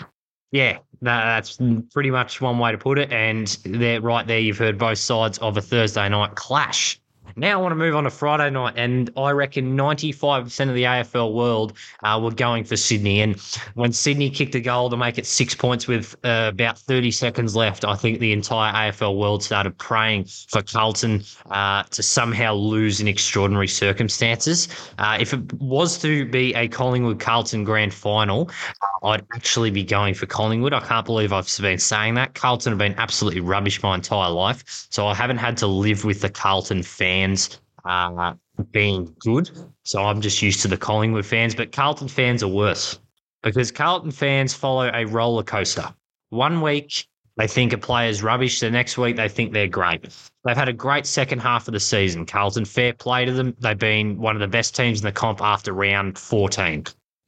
yeah, 0.51 0.79
that's 1.01 1.60
pretty 1.91 2.12
much 2.12 2.41
one 2.41 2.57
way 2.60 2.72
to 2.72 2.77
put 2.77 2.98
it. 2.98 3.12
And 3.12 3.48
there, 3.65 4.01
right 4.01 4.25
there, 4.25 4.39
you've 4.39 4.57
heard 4.57 4.77
both 4.77 4.98
sides 4.98 5.38
of 5.39 5.57
a 5.57 5.62
Thursday 5.62 6.07
night 6.10 6.36
clash. 6.36 7.00
Now 7.38 7.60
I 7.60 7.62
want 7.62 7.74
to 7.74 7.75
move 7.75 7.96
on 7.96 8.06
to 8.06 8.10
Friday 8.10 8.50
night, 8.50 8.75
and 8.77 9.10
I 9.18 9.32
reckon 9.32 9.75
95% 9.75 10.70
of 10.70 10.74
the 10.74 10.84
AFL 10.84 11.34
world 11.34 11.74
uh, 12.01 12.18
were 12.24 12.32
going 12.32 12.63
for 12.63 12.77
Sydney. 12.77 13.20
And 13.20 13.36
when 13.74 13.92
Sydney 13.92 14.30
kicked 14.30 14.56
a 14.56 14.62
goal 14.62 14.89
to 14.89 14.96
make 14.96 15.18
it 15.18 15.25
six 15.25 15.54
points 15.54 15.86
with 15.86 16.15
uh, 16.24 16.51
about 16.54 16.80
30 16.80 17.12
seconds 17.12 17.54
left, 17.54 17.84
I 17.84 17.96
think 17.96 18.20
the 18.20 18.32
entire 18.32 18.72
AFL 18.74 19.18
world 19.18 19.44
started 19.44 19.77
praying 19.77 20.25
for 20.48 20.62
Carlton 20.62 21.25
uh, 21.51 21.84
to 21.84 22.01
somehow 22.01 22.54
lose 22.54 23.01
in 23.01 23.08
extraordinary 23.10 23.68
circumstances. 23.68 24.70
Uh, 24.98 25.18
if 25.20 25.34
it 25.34 25.51
was 25.56 25.98
to 26.04 26.24
be 26.24 26.54
a 26.56 26.70
Collingwood 26.70 27.20
Carlton 27.20 27.65
grand 27.65 27.94
final, 27.94 28.50
uh, 28.82 29.08
I'd 29.08 29.25
actually 29.34 29.72
be 29.72 29.84
going 29.84 30.13
for 30.13 30.25
Collingwood. 30.25 30.72
I 30.72 30.80
can't 30.80 31.06
believe 31.06 31.34
I've 31.34 31.54
been 31.60 31.80
saying 31.80 32.13
that. 32.13 32.34
Carlton 32.34 32.72
have 32.72 32.80
been 32.80 32.96
absolutely 32.98 33.42
rubbish 33.42 33.84
my 33.84 33.96
entire 33.96 34.32
life, 34.32 34.88
so 34.89 35.08
I 35.08 35.13
haven't 35.13 35.38
had 35.38 35.58
to 35.58 35.68
live 35.68 36.06
with 36.06 36.22
the 36.22 36.30
Carlton 36.30 36.82
fan 36.82 37.25
fans 37.25 37.60
uh, 37.86 38.34
being 38.72 39.13
good. 39.20 39.50
So 39.84 40.03
I'm 40.03 40.22
just 40.22 40.41
used 40.41 40.62
to 40.62 40.67
the 40.67 40.77
Collingwood 40.77 41.25
fans, 41.25 41.55
but 41.55 41.72
Carlton 41.72 42.08
fans 42.08 42.44
are 42.44 42.48
worse 42.48 43.00
because 43.44 43.72
Carlton 43.72 44.12
fans 44.12 44.53
follow 44.53 44.89
a 44.94 45.05
roller 45.05 45.44
coaster. 45.44 45.94
One 46.29 46.62
week 46.62 47.08
they 47.38 47.48
think 47.48 47.74
a 47.74 47.77
player's 47.77 48.24
rubbish. 48.24 48.60
The 48.60 48.72
next 48.72 48.98
week 48.98 49.15
they 49.15 49.29
think 49.29 49.53
they're 49.53 49.67
great. 49.67 50.08
They've 50.44 50.55
had 50.55 50.70
a 50.70 50.74
great 50.74 51.05
second 51.05 51.39
half 51.39 51.67
of 51.67 51.74
the 51.74 51.79
season. 51.79 52.25
Carlton, 52.25 52.65
fair 52.65 52.94
play 52.94 53.25
to 53.25 53.34
them. 53.34 53.55
They've 53.60 53.77
been 53.77 54.17
one 54.17 54.36
of 54.36 54.39
the 54.39 54.48
best 54.48 54.75
teams 54.75 55.01
in 55.01 55.05
the 55.05 55.12
comp 55.12 55.41
after 55.41 55.74
round 55.74 56.17
14. 56.17 56.86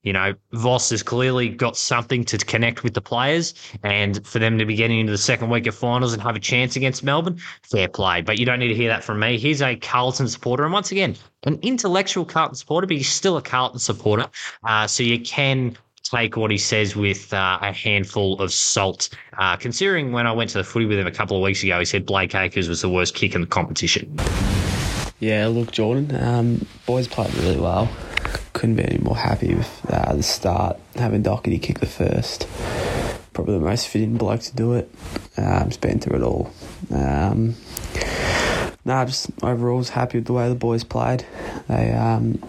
You 0.07 0.13
know, 0.13 0.33
Voss 0.53 0.89
has 0.91 1.03
clearly 1.03 1.49
got 1.49 1.75
something 1.75 2.23
to 2.23 2.37
connect 2.37 2.81
with 2.81 2.93
the 2.93 3.01
players, 3.01 3.53
and 3.83 4.25
for 4.25 4.39
them 4.39 4.57
to 4.57 4.65
be 4.65 4.73
getting 4.73 5.01
into 5.01 5.11
the 5.11 5.17
second 5.17 5.49
week 5.49 5.67
of 5.67 5.75
finals 5.75 6.13
and 6.13 6.23
have 6.23 6.37
a 6.37 6.39
chance 6.39 6.77
against 6.77 7.03
Melbourne, 7.03 7.37
fair 7.63 7.89
play. 7.89 8.21
But 8.21 8.39
you 8.39 8.45
don't 8.45 8.59
need 8.59 8.69
to 8.69 8.73
hear 8.73 8.87
that 8.87 9.03
from 9.03 9.19
me. 9.19 9.37
He's 9.37 9.61
a 9.61 9.75
Carlton 9.75 10.29
supporter, 10.29 10.63
and 10.63 10.71
once 10.71 10.93
again, 10.93 11.17
an 11.43 11.59
intellectual 11.61 12.23
Carlton 12.23 12.55
supporter, 12.55 12.87
but 12.87 12.95
he's 12.95 13.09
still 13.09 13.35
a 13.35 13.41
Carlton 13.41 13.79
supporter. 13.79 14.27
Uh, 14.63 14.87
so 14.87 15.03
you 15.03 15.19
can 15.19 15.77
take 16.03 16.37
what 16.37 16.51
he 16.51 16.57
says 16.57 16.95
with 16.95 17.33
uh, 17.33 17.59
a 17.61 17.73
handful 17.73 18.41
of 18.41 18.53
salt. 18.53 19.09
Uh, 19.37 19.57
considering 19.57 20.13
when 20.13 20.25
I 20.25 20.31
went 20.31 20.51
to 20.51 20.57
the 20.57 20.63
footy 20.63 20.85
with 20.85 20.99
him 20.99 21.07
a 21.07 21.11
couple 21.11 21.35
of 21.35 21.43
weeks 21.43 21.63
ago, 21.63 21.79
he 21.79 21.85
said 21.85 22.05
Blake 22.05 22.33
Acres 22.33 22.69
was 22.69 22.79
the 22.79 22.87
worst 22.87 23.13
kick 23.13 23.35
in 23.35 23.41
the 23.41 23.47
competition. 23.47 24.17
Yeah, 25.19 25.47
look, 25.47 25.71
Jordan, 25.71 26.15
um, 26.15 26.65
boys 26.85 27.09
played 27.09 27.33
really 27.35 27.59
well 27.59 27.89
couldn't 28.57 28.75
be 28.75 28.83
any 28.83 28.97
more 28.97 29.15
happy 29.15 29.53
with 29.53 29.85
uh, 29.87 30.15
the 30.15 30.23
start. 30.23 30.79
Having 30.95 31.21
Doherty 31.21 31.59
kick 31.59 31.79
the 31.79 31.85
first, 31.85 32.47
probably 33.31 33.53
the 33.53 33.63
most 33.63 33.87
fitting 33.87 34.17
bloke 34.17 34.41
to 34.41 34.55
do 34.55 34.73
it. 34.73 34.89
Um, 35.37 35.65
has 35.65 35.77
been 35.77 35.99
through 35.99 36.17
it 36.17 36.23
all. 36.23 36.51
Um, 36.89 37.53
nah, 38.83 39.05
just 39.05 39.29
overall 39.43 39.77
was 39.77 39.89
happy 39.89 40.17
with 40.17 40.25
the 40.25 40.33
way 40.33 40.49
the 40.49 40.55
boys 40.55 40.83
played. 40.83 41.23
They, 41.67 41.91
um, 41.93 42.41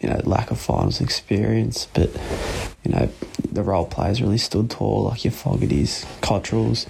you 0.00 0.08
know, 0.08 0.18
lack 0.24 0.50
of 0.50 0.58
finals 0.58 1.02
experience, 1.02 1.88
but 1.92 2.10
you 2.82 2.92
know, 2.92 3.10
the 3.52 3.62
role 3.62 3.84
players 3.84 4.22
really 4.22 4.38
stood 4.38 4.70
tall, 4.70 5.04
like 5.04 5.26
your 5.26 5.32
Fogartys, 5.32 6.06
Cottrells, 6.22 6.86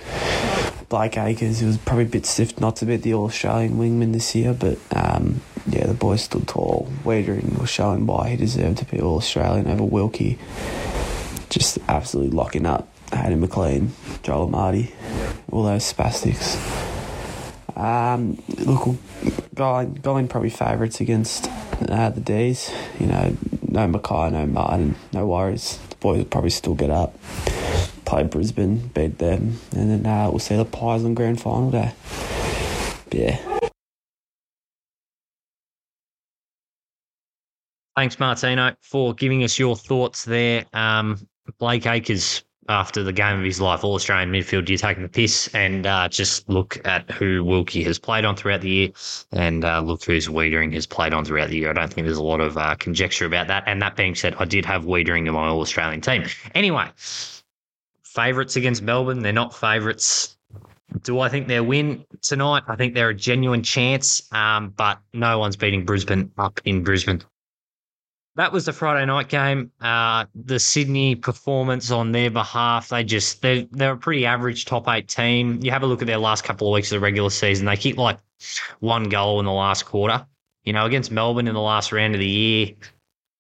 Blake 0.88 1.16
Acres. 1.16 1.62
It 1.62 1.66
was 1.66 1.78
probably 1.78 2.04
a 2.04 2.08
bit 2.08 2.26
stiff 2.26 2.60
not 2.60 2.76
to 2.76 2.86
be 2.86 2.96
the 2.96 3.14
All 3.14 3.26
Australian 3.26 3.76
wingman 3.76 4.12
this 4.12 4.34
year, 4.34 4.54
but 4.54 4.78
um, 4.94 5.40
yeah, 5.66 5.86
the 5.86 5.94
boys 5.94 6.22
stood 6.22 6.46
tall. 6.46 6.90
Weitering 7.04 7.58
was 7.58 7.70
showing 7.70 8.06
why 8.06 8.30
he 8.30 8.36
deserved 8.36 8.78
to 8.78 8.84
be 8.84 9.00
All 9.00 9.16
Australian 9.16 9.66
over 9.66 9.84
Wilkie. 9.84 10.38
Just 11.50 11.78
absolutely 11.88 12.36
locking 12.36 12.66
up 12.66 12.88
Hayden 13.12 13.40
McLean, 13.40 13.92
Joel 14.22 14.48
Amartey, 14.48 14.90
all 15.50 15.62
those 15.64 15.90
spastics. 15.90 16.58
Um, 17.76 18.42
look, 18.48 18.96
going, 19.54 19.94
going 19.94 20.28
probably 20.28 20.50
favourites 20.50 21.00
against 21.00 21.48
uh, 21.88 22.10
the 22.10 22.20
D's. 22.20 22.70
You 23.00 23.06
know, 23.06 23.36
no 23.66 23.88
Mackay, 23.88 24.30
no 24.30 24.46
Martin, 24.46 24.94
no 25.12 25.26
worries. 25.26 25.78
The 25.90 25.96
boys 25.96 26.18
will 26.18 26.24
probably 26.24 26.50
still 26.50 26.74
get 26.74 26.90
up. 26.90 27.16
Play 28.04 28.25
Brisbane, 28.25 28.88
beat 28.88 29.18
them, 29.18 29.58
and 29.76 29.90
then 29.90 30.06
uh, 30.06 30.30
we'll 30.30 30.38
see 30.38 30.56
the 30.56 30.64
Pies 30.64 31.04
on 31.04 31.14
grand 31.14 31.40
final 31.40 31.70
day. 31.70 31.92
But 33.11 33.18
yeah. 33.18 33.54
Thanks, 37.96 38.18
Martino, 38.18 38.75
for 38.80 39.14
giving 39.14 39.44
us 39.44 39.56
your 39.58 39.76
thoughts 39.76 40.25
there. 40.25 40.64
Um, 40.73 41.28
Blake 41.58 41.87
Acres, 41.87 42.42
after 42.68 43.04
the 43.04 43.12
game 43.12 43.38
of 43.38 43.44
his 43.44 43.61
life, 43.61 43.84
All 43.84 43.94
Australian 43.94 44.32
midfield, 44.32 44.68
you're 44.68 44.78
taking 44.78 45.04
the 45.04 45.08
piss 45.08 45.49
and 45.54 45.87
uh, 45.87 46.08
just 46.08 46.49
look 46.49 46.84
at 46.84 47.08
who 47.11 47.44
Wilkie 47.44 47.84
has 47.84 47.99
played 47.99 48.25
on 48.25 48.34
throughout 48.34 48.62
the 48.62 48.68
year 48.68 48.88
and 49.30 49.64
uh, 49.64 49.80
look 49.80 50.02
who's 50.02 50.26
Weitering 50.26 50.73
has 50.73 50.87
played 50.87 51.14
on 51.14 51.25
throughout 51.25 51.50
the 51.50 51.56
year. 51.56 51.70
I 51.70 51.73
don't 51.75 51.92
think 51.92 52.06
there's 52.06 52.18
a 52.18 52.23
lot 52.23 52.40
of 52.40 52.56
uh, 52.56 52.75
conjecture 52.76 53.26
about 53.26 53.46
that. 53.46 53.62
And 53.66 53.80
that 53.82 53.94
being 53.94 54.16
said, 54.16 54.34
I 54.40 54.44
did 54.44 54.64
have 54.64 54.84
Weitering 54.84 55.28
in 55.28 55.34
my 55.34 55.46
All 55.46 55.61
Australian 55.61 56.00
team. 56.00 56.25
Anyway, 56.54 56.88
favourites 58.14 58.56
against 58.56 58.83
Melbourne, 58.83 59.21
they're 59.21 59.33
not 59.33 59.54
favourites. 59.54 60.37
Do 61.02 61.21
I 61.21 61.28
think 61.28 61.49
they'll 61.49 61.64
win 61.64 62.04
tonight? 62.23 62.62
I 62.68 62.76
think 62.76 62.94
they're 62.94 63.09
a 63.09 63.14
genuine 63.14 63.62
chance, 63.62 64.33
um, 64.33 64.73
but 64.76 65.00
no 65.12 65.38
one's 65.38 65.56
beating 65.56 65.85
Brisbane 65.85 66.30
up 66.38 66.61
in 66.64 66.85
Brisbane 66.85 67.23
that 68.37 68.52
was 68.52 68.64
the 68.64 68.73
Friday 68.73 69.06
night 69.06 69.28
game. 69.28 69.71
Uh, 69.80 70.25
the 70.35 70.59
Sydney 70.59 71.14
performance 71.14 71.90
on 71.90 72.12
their 72.12 72.30
behalf, 72.30 72.88
they 72.88 73.04
just 73.04 73.42
they're 73.42 73.64
they're 73.71 73.92
a 73.92 73.97
pretty 73.97 74.26
average 74.26 74.64
top 74.64 74.88
eight 74.88 75.09
team. 75.09 75.61
You 75.62 75.71
have 75.71 75.83
a 75.83 75.87
look 75.87 76.02
at 76.02 76.06
their 76.06 76.18
last 76.18 76.42
couple 76.44 76.68
of 76.68 76.75
weeks 76.75 76.90
of 76.90 76.97
the 76.97 77.00
regular 77.00 77.30
season; 77.30 77.66
they 77.66 77.76
kicked 77.76 77.99
like 77.99 78.18
one 78.80 79.09
goal 79.09 79.38
in 79.38 79.47
the 79.47 79.52
last 79.52 79.85
quarter. 79.85 80.26
You 80.64 80.73
know, 80.73 80.85
against 80.85 81.11
Melbourne 81.11 81.47
in 81.47 81.54
the 81.54 81.61
last 81.61 81.92
round 81.92 82.14
of 82.14 82.21
the 82.21 82.26
year, 82.26 82.71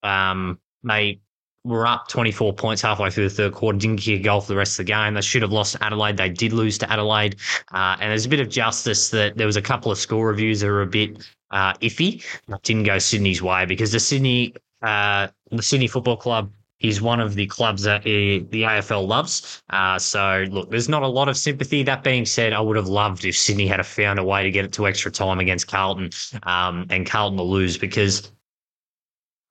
um, 0.02 0.60
they 0.84 1.20
were 1.64 1.86
up 1.86 2.08
24 2.08 2.52
points 2.52 2.82
halfway 2.82 3.10
through 3.10 3.28
the 3.28 3.34
third 3.34 3.52
quarter, 3.52 3.78
didn't 3.78 3.98
kick 3.98 4.20
a 4.20 4.22
goal 4.22 4.40
for 4.40 4.48
the 4.48 4.56
rest 4.56 4.78
of 4.78 4.86
the 4.86 4.92
game. 4.92 5.14
They 5.14 5.22
should 5.22 5.42
have 5.42 5.52
lost 5.52 5.72
to 5.72 5.82
Adelaide. 5.82 6.16
They 6.16 6.28
did 6.28 6.52
lose 6.52 6.76
to 6.78 6.92
Adelaide. 6.92 7.36
Uh, 7.72 7.96
and 8.00 8.10
there's 8.10 8.26
a 8.26 8.28
bit 8.28 8.40
of 8.40 8.48
justice 8.48 9.08
that 9.10 9.36
there 9.36 9.46
was 9.46 9.56
a 9.56 9.62
couple 9.62 9.90
of 9.90 9.98
score 9.98 10.28
reviews 10.28 10.60
that 10.60 10.66
were 10.66 10.82
a 10.82 10.86
bit 10.86 11.26
uh, 11.50 11.72
iffy. 11.74 12.22
That 12.48 12.62
didn't 12.62 12.84
go 12.84 12.98
Sydney's 12.98 13.42
way 13.42 13.64
because 13.64 13.92
the 13.92 14.00
Sydney 14.00 14.54
uh, 14.82 15.28
the 15.50 15.62
Sydney 15.62 15.86
Football 15.86 16.18
Club 16.18 16.52
is 16.80 17.00
one 17.00 17.18
of 17.18 17.34
the 17.34 17.46
clubs 17.46 17.82
that 17.84 18.02
the 18.02 18.42
AFL 18.50 19.06
loves. 19.06 19.62
Uh, 19.70 19.98
so, 19.98 20.44
look, 20.50 20.70
there's 20.70 20.88
not 20.88 21.02
a 21.02 21.08
lot 21.08 21.28
of 21.30 21.36
sympathy. 21.36 21.82
That 21.82 22.04
being 22.04 22.26
said, 22.26 22.52
I 22.52 22.60
would 22.60 22.76
have 22.76 22.88
loved 22.88 23.24
if 23.24 23.36
Sydney 23.36 23.66
had 23.66 23.84
found 23.86 24.18
a 24.18 24.24
way 24.24 24.42
to 24.42 24.50
get 24.50 24.66
it 24.66 24.72
to 24.74 24.86
extra 24.86 25.10
time 25.10 25.40
against 25.40 25.66
Carlton 25.66 26.10
um, 26.42 26.86
and 26.90 27.06
Carlton 27.06 27.38
to 27.38 27.42
lose 27.42 27.78
because 27.78 28.30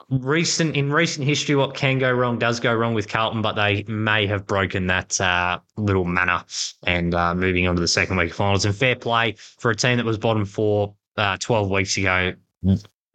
recent 0.10 0.76
in 0.76 0.92
recent 0.92 1.26
history, 1.26 1.56
what 1.56 1.76
can 1.76 2.00
go 2.00 2.12
wrong 2.12 2.38
does 2.38 2.60
go 2.60 2.74
wrong 2.74 2.94
with 2.94 3.08
Carlton, 3.08 3.42
but 3.42 3.54
they 3.54 3.84
may 3.88 4.28
have 4.28 4.46
broken 4.46 4.88
that 4.88 5.20
uh, 5.20 5.60
little 5.78 6.06
manner 6.06 6.44
and 6.86 7.14
uh, 7.14 7.34
moving 7.34 7.68
on 7.68 7.76
to 7.76 7.82
the 7.82 7.88
second 7.88 8.18
week 8.18 8.32
of 8.32 8.36
finals. 8.36 8.66
And 8.66 8.76
fair 8.76 8.96
play 8.96 9.36
for 9.38 9.72
a 9.72 9.76
team 9.76 9.98
that 9.98 10.06
was 10.06 10.18
bottom 10.18 10.46
four 10.46 10.94
uh, 11.18 11.38
12 11.38 11.70
weeks 11.70 11.98
ago 11.98 12.34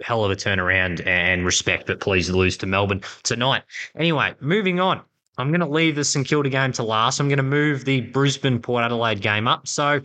hell 0.01 0.25
of 0.25 0.31
a 0.31 0.37
turnaround 0.37 1.05
and 1.07 1.45
respect, 1.45 1.87
but 1.87 2.01
please 2.01 2.31
lose 2.31 2.57
to 2.59 2.67
Melbourne 2.67 3.03
tonight. 3.23 3.63
Anyway, 3.97 4.35
moving 4.41 4.81
on. 4.81 5.01
I'm 5.39 5.51
going 5.51 5.61
to 5.61 5.67
leave 5.67 5.95
the 5.95 6.05
St 6.05 6.27
Kilda 6.27 6.51
game 6.51 6.73
to 6.73 6.83
last. 6.83 7.21
I'm 7.21 7.29
going 7.29 7.39
to 7.39 7.43
move 7.45 7.85
the 7.85 8.01
Brisbane 8.01 8.61
Port 8.61 8.85
Adelaide 8.85 9.21
game 9.21 9.47
up. 9.47 9.69
So 9.69 10.01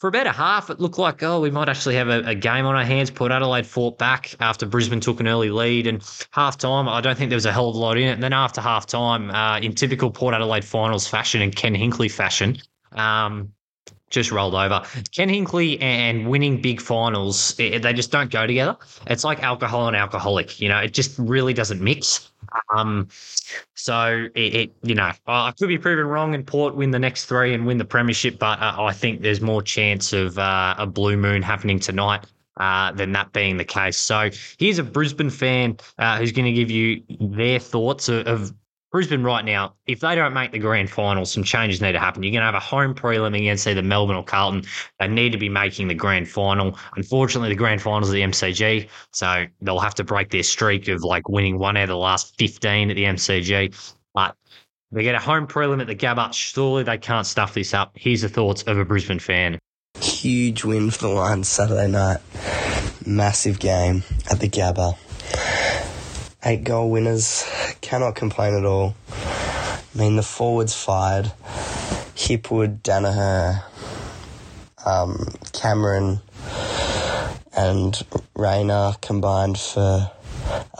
for 0.00 0.08
about 0.08 0.26
a 0.26 0.32
half, 0.32 0.70
it 0.70 0.80
looked 0.80 0.96
like, 0.96 1.22
oh, 1.22 1.40
we 1.40 1.50
might 1.50 1.68
actually 1.68 1.94
have 1.96 2.08
a, 2.08 2.20
a, 2.30 2.34
game 2.34 2.64
on 2.64 2.74
our 2.74 2.84
hands. 2.84 3.10
Port 3.10 3.30
Adelaide 3.30 3.66
fought 3.66 3.98
back 3.98 4.34
after 4.40 4.64
Brisbane 4.64 5.00
took 5.00 5.20
an 5.20 5.28
early 5.28 5.50
lead. 5.50 5.86
And 5.86 6.02
half 6.30 6.56
time, 6.56 6.88
I 6.88 7.02
don't 7.02 7.18
think 7.18 7.28
there 7.28 7.36
was 7.36 7.44
a 7.44 7.52
hell 7.52 7.68
of 7.68 7.74
a 7.74 7.78
lot 7.78 7.98
in 7.98 8.08
it. 8.08 8.12
And 8.12 8.22
then 8.22 8.32
after 8.32 8.62
half 8.62 8.86
time, 8.86 9.30
uh, 9.30 9.58
in 9.58 9.74
typical 9.74 10.10
Port 10.10 10.34
Adelaide 10.34 10.64
finals 10.64 11.06
fashion 11.06 11.42
and 11.42 11.54
Ken 11.54 11.74
Hinkley 11.74 12.10
fashion, 12.10 12.56
um, 12.92 13.52
just 14.08 14.32
rolled 14.32 14.54
over. 14.54 14.82
Ken 15.14 15.28
Hinkley 15.28 15.80
and 15.82 16.30
winning 16.30 16.62
big 16.62 16.80
finals, 16.80 17.54
it, 17.60 17.82
they 17.82 17.92
just 17.92 18.10
don't 18.10 18.30
go 18.30 18.46
together. 18.46 18.78
It's 19.06 19.22
like 19.22 19.42
alcohol 19.42 19.86
and 19.86 19.94
alcoholic. 19.94 20.62
You 20.62 20.70
know, 20.70 20.78
it 20.78 20.94
just 20.94 21.18
really 21.18 21.52
doesn't 21.52 21.80
mix. 21.80 22.30
Um, 22.74 23.08
so 23.74 24.28
it, 24.34 24.54
it, 24.54 24.72
you 24.82 24.94
know, 24.94 25.12
I 25.26 25.52
could 25.58 25.68
be 25.68 25.78
proven 25.78 26.06
wrong 26.06 26.34
and 26.34 26.46
Port 26.46 26.74
win 26.74 26.90
the 26.90 26.98
next 26.98 27.26
three 27.26 27.54
and 27.54 27.66
win 27.66 27.78
the 27.78 27.84
premiership, 27.84 28.38
but 28.38 28.60
uh, 28.60 28.76
I 28.78 28.92
think 28.92 29.22
there's 29.22 29.40
more 29.40 29.62
chance 29.62 30.12
of 30.12 30.38
uh, 30.38 30.74
a 30.78 30.86
blue 30.86 31.16
moon 31.16 31.42
happening 31.42 31.78
tonight. 31.78 32.24
Uh, 32.56 32.92
than 32.92 33.12
that 33.12 33.32
being 33.32 33.56
the 33.56 33.64
case. 33.64 33.96
So 33.96 34.28
here's 34.58 34.78
a 34.78 34.82
Brisbane 34.82 35.30
fan 35.30 35.78
uh, 35.98 36.18
who's 36.18 36.30
going 36.30 36.44
to 36.44 36.52
give 36.52 36.70
you 36.70 37.02
their 37.18 37.58
thoughts 37.58 38.10
of, 38.10 38.26
of 38.26 38.52
Brisbane 38.90 39.22
right 39.22 39.44
now, 39.44 39.74
if 39.86 40.00
they 40.00 40.16
don't 40.16 40.34
make 40.34 40.50
the 40.50 40.58
grand 40.58 40.90
final, 40.90 41.24
some 41.24 41.44
changes 41.44 41.80
need 41.80 41.92
to 41.92 42.00
happen. 42.00 42.24
You're 42.24 42.32
going 42.32 42.40
to 42.40 42.46
have 42.46 42.54
a 42.54 42.60
home 42.60 42.94
prelim 42.94 43.36
against 43.36 43.66
either 43.66 43.82
Melbourne 43.82 44.16
or 44.16 44.24
Carlton. 44.24 44.64
They 44.98 45.06
need 45.06 45.30
to 45.30 45.38
be 45.38 45.48
making 45.48 45.86
the 45.86 45.94
grand 45.94 46.28
final. 46.28 46.76
Unfortunately, 46.96 47.50
the 47.50 47.54
grand 47.54 47.80
finals 47.80 48.08
of 48.08 48.14
the 48.14 48.22
MCG, 48.22 48.88
so 49.12 49.44
they'll 49.60 49.78
have 49.78 49.94
to 49.96 50.04
break 50.04 50.30
their 50.30 50.42
streak 50.42 50.88
of 50.88 51.04
like 51.04 51.28
winning 51.28 51.58
one 51.58 51.76
out 51.76 51.84
of 51.84 51.88
the 51.90 51.96
last 51.96 52.36
15 52.38 52.90
at 52.90 52.96
the 52.96 53.04
MCG. 53.04 53.94
But 54.12 54.34
they 54.90 55.04
get 55.04 55.14
a 55.14 55.20
home 55.20 55.46
prelim 55.46 55.80
at 55.80 55.86
the 55.86 55.94
Gabba. 55.94 56.32
Surely 56.32 56.82
they 56.82 56.98
can't 56.98 57.26
stuff 57.26 57.54
this 57.54 57.72
up. 57.72 57.92
Here's 57.94 58.22
the 58.22 58.28
thoughts 58.28 58.62
of 58.64 58.76
a 58.76 58.84
Brisbane 58.84 59.20
fan. 59.20 59.58
Huge 60.00 60.64
win 60.64 60.90
for 60.90 61.02
the 61.02 61.08
Lions 61.08 61.48
Saturday 61.48 61.86
night. 61.86 62.18
Massive 63.06 63.60
game 63.60 64.02
at 64.30 64.40
the 64.40 64.48
Gabba 64.48 64.96
eight 66.44 66.64
goal 66.64 66.90
winners. 66.90 67.44
Cannot 67.80 68.14
complain 68.14 68.54
at 68.54 68.64
all. 68.64 68.94
I 69.12 69.80
mean, 69.94 70.16
the 70.16 70.22
forwards 70.22 70.74
fired. 70.74 71.32
Hipwood, 72.14 72.82
Daniher, 72.82 73.62
um, 74.84 75.34
Cameron, 75.52 76.20
and 77.56 78.00
Rayner 78.34 78.94
combined 79.00 79.58
for 79.58 80.10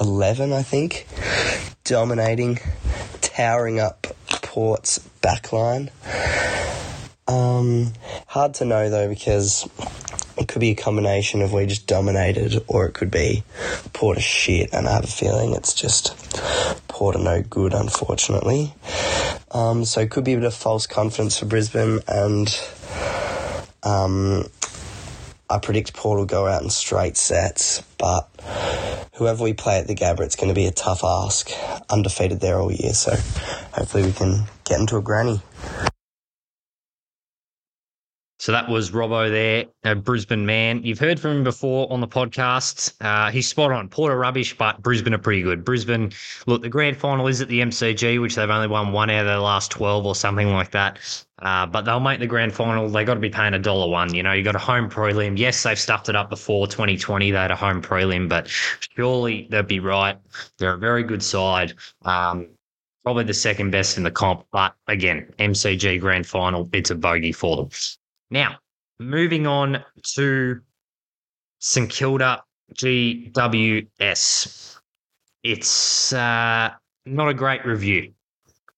11, 0.01 0.53
I 0.53 0.63
think. 0.63 1.07
Dominating, 1.85 2.59
towering 3.21 3.81
up 3.81 4.07
Port's 4.43 5.01
backline. 5.23 5.91
Um, 7.27 7.93
hard 8.27 8.55
to 8.55 8.65
know 8.65 8.91
though 8.91 9.09
because 9.09 9.69
it 10.41 10.49
could 10.49 10.61
be 10.61 10.71
a 10.71 10.75
combination 10.75 11.43
of 11.43 11.53
we 11.53 11.67
just 11.67 11.87
dominated, 11.87 12.65
or 12.67 12.87
it 12.87 12.95
could 12.95 13.11
be 13.11 13.45
Port 13.93 14.17
are 14.17 14.23
shit, 14.23 14.71
and 14.73 14.89
I 14.89 14.95
have 14.95 15.05
a 15.05 15.07
feeling 15.07 15.55
it's 15.55 15.75
just 15.75 16.17
Port 16.89 17.15
are 17.15 17.23
no 17.23 17.43
good, 17.43 17.75
unfortunately. 17.75 18.73
Um, 19.51 19.85
so 19.85 20.01
it 20.01 20.11
could 20.11 20.25
be 20.25 20.33
a 20.33 20.37
bit 20.37 20.47
of 20.47 20.55
false 20.55 20.87
confidence 20.87 21.39
for 21.39 21.45
Brisbane, 21.45 22.01
and 22.09 22.49
um, 23.83 24.47
I 25.51 25.59
predict 25.59 25.93
Port 25.93 26.19
will 26.19 26.27
go 26.27 26.47
out 26.47 26.63
in 26.63 26.71
straight 26.71 27.19
sets, 27.19 27.83
but 27.99 28.29
whoever 29.15 29.45
we 29.45 29.53
play 29.53 29.79
at 29.79 29.89
the 29.89 29.95
Gabba, 29.95 30.21
it's 30.21 30.37
going 30.37 30.49
to 30.49 30.55
be 30.55 30.67
a 30.67 30.73
tough 30.73 31.05
ask. 31.05 31.51
Undefeated 31.91 32.41
there 32.41 32.59
all 32.59 32.73
year, 32.73 32.95
so 32.95 33.13
hopefully 33.73 34.05
we 34.05 34.13
can 34.13 34.45
get 34.65 34.81
into 34.81 34.97
a 34.97 35.03
granny. 35.03 35.43
So 38.41 38.53
that 38.53 38.71
was 38.71 38.91
Robbo 38.91 39.31
there, 39.31 39.67
a 39.85 39.95
Brisbane 39.95 40.47
man. 40.47 40.83
You've 40.83 40.99
heard 40.99 41.21
from 41.21 41.33
him 41.33 41.45
before 41.45 41.93
on 41.93 42.01
the 42.01 42.09
podcast. 42.09 42.95
Uh, 42.99 43.31
he's 43.31 43.47
spot 43.47 43.71
on. 43.71 43.87
Port 43.91 44.11
are 44.11 44.19
rubbish, 44.19 44.57
but 44.57 44.81
Brisbane 44.81 45.13
are 45.13 45.19
pretty 45.19 45.43
good. 45.43 45.63
Brisbane, 45.63 46.11
look, 46.47 46.63
the 46.63 46.71
grand 46.71 46.97
final 46.97 47.27
is 47.27 47.43
at 47.43 47.49
the 47.49 47.61
MCG, 47.61 48.19
which 48.19 48.37
they've 48.37 48.49
only 48.49 48.67
won 48.67 48.93
one 48.93 49.11
out 49.11 49.21
of 49.21 49.27
their 49.27 49.41
last 49.41 49.71
12 49.73 50.07
or 50.07 50.15
something 50.15 50.49
like 50.55 50.71
that. 50.71 50.99
Uh, 51.43 51.67
but 51.67 51.83
they'll 51.83 52.01
make 52.01 52.19
the 52.19 52.27
grand 52.27 52.55
final. 52.55 52.89
They 52.89 53.05
got 53.05 53.13
to 53.13 53.21
be 53.21 53.29
paying 53.29 53.53
a 53.53 53.59
dollar 53.59 53.91
one. 53.91 54.15
You 54.15 54.23
know, 54.23 54.33
you 54.33 54.43
got 54.43 54.57
a 54.57 54.59
home 54.59 54.89
prelim. 54.89 55.37
Yes, 55.37 55.63
they've 55.63 55.79
stuffed 55.79 56.09
it 56.09 56.17
up 56.17 56.31
before 56.31 56.67
2020. 56.67 57.31
They 57.31 57.37
had 57.37 57.51
a 57.51 57.57
home 57.57 57.83
prelim, 57.83 58.27
but 58.27 58.49
surely 58.49 59.49
they'd 59.51 59.67
be 59.67 59.81
right. 59.81 60.17
They're 60.57 60.73
a 60.73 60.79
very 60.79 61.03
good 61.03 61.23
side. 61.23 61.75
Um, 62.07 62.49
probably 63.03 63.25
the 63.25 63.35
second 63.35 63.71
best 63.71 63.99
in 63.99 64.03
the 64.03 64.11
comp. 64.11 64.47
But 64.51 64.75
again, 64.87 65.31
MCG 65.39 66.01
grand 66.01 66.27
final, 66.27 66.71
it's 66.73 66.89
a 66.89 66.95
bogey 66.95 67.33
for 67.33 67.59
them. 67.59 67.69
Now, 68.31 68.59
moving 68.99 69.47
on 69.47 69.85
to 70.15 70.61
St 71.59 71.91
Kilda 71.91 72.43
GWS. 72.75 73.87
It's 75.43 76.13
uh, 76.13 76.71
not 77.07 77.29
a 77.29 77.35
great 77.35 77.65
review. 77.65 78.13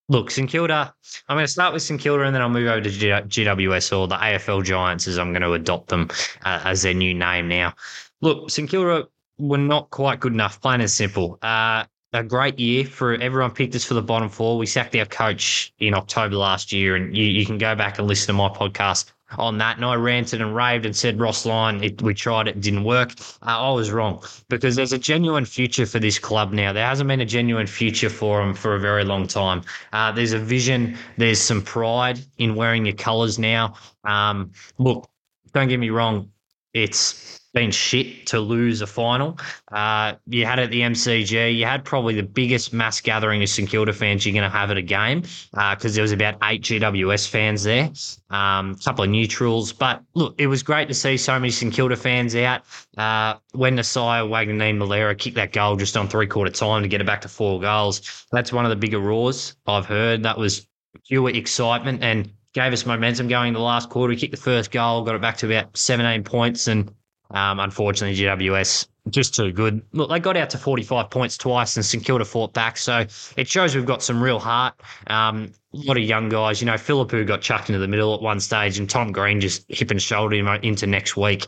Look, 0.09 0.31
St 0.31 0.49
Kilda, 0.49 0.95
I'm 1.29 1.37
going 1.37 1.47
to 1.47 1.53
start 1.53 1.73
with 1.73 1.83
St 1.83 2.01
Kilda 2.01 2.25
and 2.25 2.35
then 2.35 2.43
I'll 2.43 2.49
move 2.49 2.69
over 2.69 2.81
to 2.81 2.91
G- 2.91 3.09
GWS 3.09 3.99
or 3.99 4.09
the 4.09 4.17
AFL 4.17 4.65
Giants 4.65 5.07
as 5.09 5.19
I'm 5.19 5.33
going 5.33 5.43
to 5.43 5.53
adopt 5.53 5.89
them 5.89 6.09
uh, 6.45 6.61
as 6.65 6.83
their 6.83 6.95
new 6.95 7.15
name 7.15 7.49
now. 7.49 7.75
Look, 8.21 8.51
St 8.51 8.69
Kilda 8.69 9.09
were 9.39 9.59
not 9.59 9.91
quite 9.91 10.21
good 10.21 10.33
enough, 10.33 10.61
plain 10.61 10.81
and 10.81 10.91
simple. 10.91 11.39
Uh, 11.43 11.85
a 12.13 12.23
great 12.23 12.59
year 12.59 12.85
for 12.85 13.15
everyone 13.15 13.53
picked 13.53 13.75
us 13.75 13.85
for 13.85 13.95
the 13.95 14.03
bottom 14.03 14.29
four. 14.29 14.59
We 14.59 14.67
sacked 14.67 14.95
our 14.97 15.07
coach 15.07 15.73
in 15.79 15.95
October 15.95 16.37
last 16.37 16.73
year, 16.73 16.95
and 16.95 17.17
you, 17.17 17.25
you 17.25 17.47
can 17.47 17.57
go 17.57 17.75
back 17.75 17.99
and 17.99 18.07
listen 18.07 18.27
to 18.27 18.33
my 18.35 18.49
podcast 18.49 19.13
on 19.39 19.59
that. 19.59 19.77
And 19.77 19.85
I 19.85 19.95
ranted 19.95 20.41
and 20.41 20.55
raved 20.55 20.87
and 20.87 20.95
said, 20.95 21.21
Ross 21.21 21.47
Lyon, 21.47 21.83
it, 21.83 22.01
we 22.03 22.15
tried 22.15 22.49
it, 22.49 22.61
didn't 22.61 22.85
work. 22.85 23.13
Uh, 23.43 23.69
I 23.69 23.71
was 23.73 23.91
wrong 23.91 24.23
because 24.49 24.77
there's 24.77 24.93
a 24.93 24.99
genuine 24.99 25.45
future 25.45 25.87
for 25.87 25.99
this 25.99 26.19
club 26.19 26.53
now. 26.53 26.73
There 26.73 26.87
hasn't 26.87 27.09
been 27.09 27.21
a 27.21 27.27
genuine 27.27 27.67
future 27.67 28.11
for 28.11 28.41
them 28.41 28.55
for 28.55 28.75
a 28.75 28.81
very 28.81 29.05
long 29.05 29.27
time. 29.27 29.63
Uh, 29.93 30.13
there's 30.13 30.33
a 30.33 30.39
vision, 30.39 30.97
there's 31.17 31.41
some 31.41 31.63
pride 31.63 32.21
in 32.39 32.55
wearing 32.55 32.87
your 32.87 32.97
colours 32.97 33.39
now. 33.39 33.75
Um, 34.05 34.53
look, 34.79 35.09
don't 35.53 35.69
get 35.69 35.79
me 35.79 35.91
wrong, 35.91 36.31
it's 36.75 37.41
been 37.53 37.71
shit 37.71 38.27
to 38.27 38.41
lose 38.41 38.81
a 38.81 38.87
final. 38.87 39.39
Uh, 39.71 40.15
you 40.27 40.47
had 40.47 40.59
it 40.59 40.65
at 40.65 40.71
the 40.71 40.81
MCG. 40.81 41.57
You 41.57 41.67
had 41.67 41.85
probably 41.85 42.15
the 42.15 42.23
biggest 42.23 42.73
mass 42.73 43.01
gathering 43.01 43.43
of 43.43 43.49
St 43.49 43.69
Kilda 43.69 43.93
fans 43.93 44.25
you're 44.25 44.33
going 44.33 44.51
to 44.51 44.57
have 44.57 44.71
at 44.71 44.77
a 44.77 44.83
game 44.83 45.21
because 45.21 45.53
uh, 45.85 45.89
there 45.89 46.03
was 46.03 46.13
about 46.13 46.37
eight 46.43 46.63
GWS 46.63 47.29
fans 47.29 47.63
there, 47.63 47.91
um, 48.31 48.73
a 48.73 48.85
couple 48.85 49.05
of 49.05 49.11
neutrals. 49.11 49.73
But 49.73 50.03
look, 50.15 50.35
it 50.39 50.47
was 50.47 50.63
great 50.63 50.89
to 50.89 50.95
see 50.95 51.17
so 51.17 51.39
many 51.39 51.51
St 51.51 51.73
Kilda 51.73 51.97
fans 51.97 52.35
out. 52.35 52.63
Uh, 52.97 53.35
when 53.53 53.77
Nasiah 53.77 54.27
Wanganeen 54.29 54.79
Milera 54.79 55.17
kicked 55.17 55.37
that 55.37 55.53
goal 55.53 55.77
just 55.77 55.97
on 55.97 56.09
three 56.09 56.27
quarter 56.27 56.51
time 56.51 56.83
to 56.83 56.89
get 56.89 57.01
it 57.01 57.07
back 57.07 57.21
to 57.23 57.29
four 57.29 57.61
goals, 57.61 58.27
that's 58.33 58.53
one 58.53 58.65
of 58.65 58.71
the 58.71 58.77
bigger 58.77 58.99
roars 58.99 59.57
I've 59.67 59.87
heard. 59.87 60.23
That 60.23 60.39
was 60.39 60.67
pure 61.07 61.31
excitement 61.31 62.03
and 62.03 62.33
gave 62.53 62.73
us 62.73 62.87
momentum 62.87 63.29
going 63.29 63.49
in 63.49 63.55
the 63.55 63.61
last 63.61 63.89
quarter. 63.89 64.11
We 64.11 64.17
kicked 64.17 64.35
the 64.35 64.41
first 64.41 64.71
goal, 64.71 65.03
got 65.03 65.15
it 65.15 65.21
back 65.21 65.37
to 65.39 65.47
about 65.47 65.77
17 65.77 66.25
points, 66.25 66.69
and 66.69 66.93
um, 67.31 67.61
unfortunately, 67.61 68.19
GWS 68.19 68.89
just 69.11 69.35
too 69.35 69.53
good. 69.53 69.83
Look, 69.93 70.11
they 70.11 70.21
got 70.21 70.37
out 70.37 70.51
to 70.51 70.59
45 70.59 71.11
points 71.11 71.37
twice 71.37 71.77
and 71.77 71.85
St 71.85 72.05
Kilda 72.05 72.25
fought 72.25 72.53
back. 72.53 72.77
So 72.77 73.07
it 73.37 73.49
shows 73.49 73.75
we've 73.75 73.87
got 73.87 74.03
some 74.03 74.23
real 74.23 74.39
heart. 74.39 74.75
Um, 75.09 75.53
a 75.75 75.79
lot 75.79 75.97
of 75.97 76.05
young 76.05 76.29
guys. 76.29 76.61
You 76.61 76.67
know, 76.67 76.75
Phillipou 76.75 77.27
got 77.27 77.41
chucked 77.41 77.69
into 77.69 77.81
the 77.81 77.89
middle 77.89 78.15
at 78.15 78.23
one 78.23 78.39
stage 78.39 78.79
and 78.79 78.89
Tom 78.89 79.11
Green 79.11 79.41
just 79.41 79.65
hip 79.69 79.91
and 79.91 80.01
shoulder 80.01 80.37
him 80.37 80.47
into 80.63 80.87
next 80.87 81.17
week. 81.17 81.47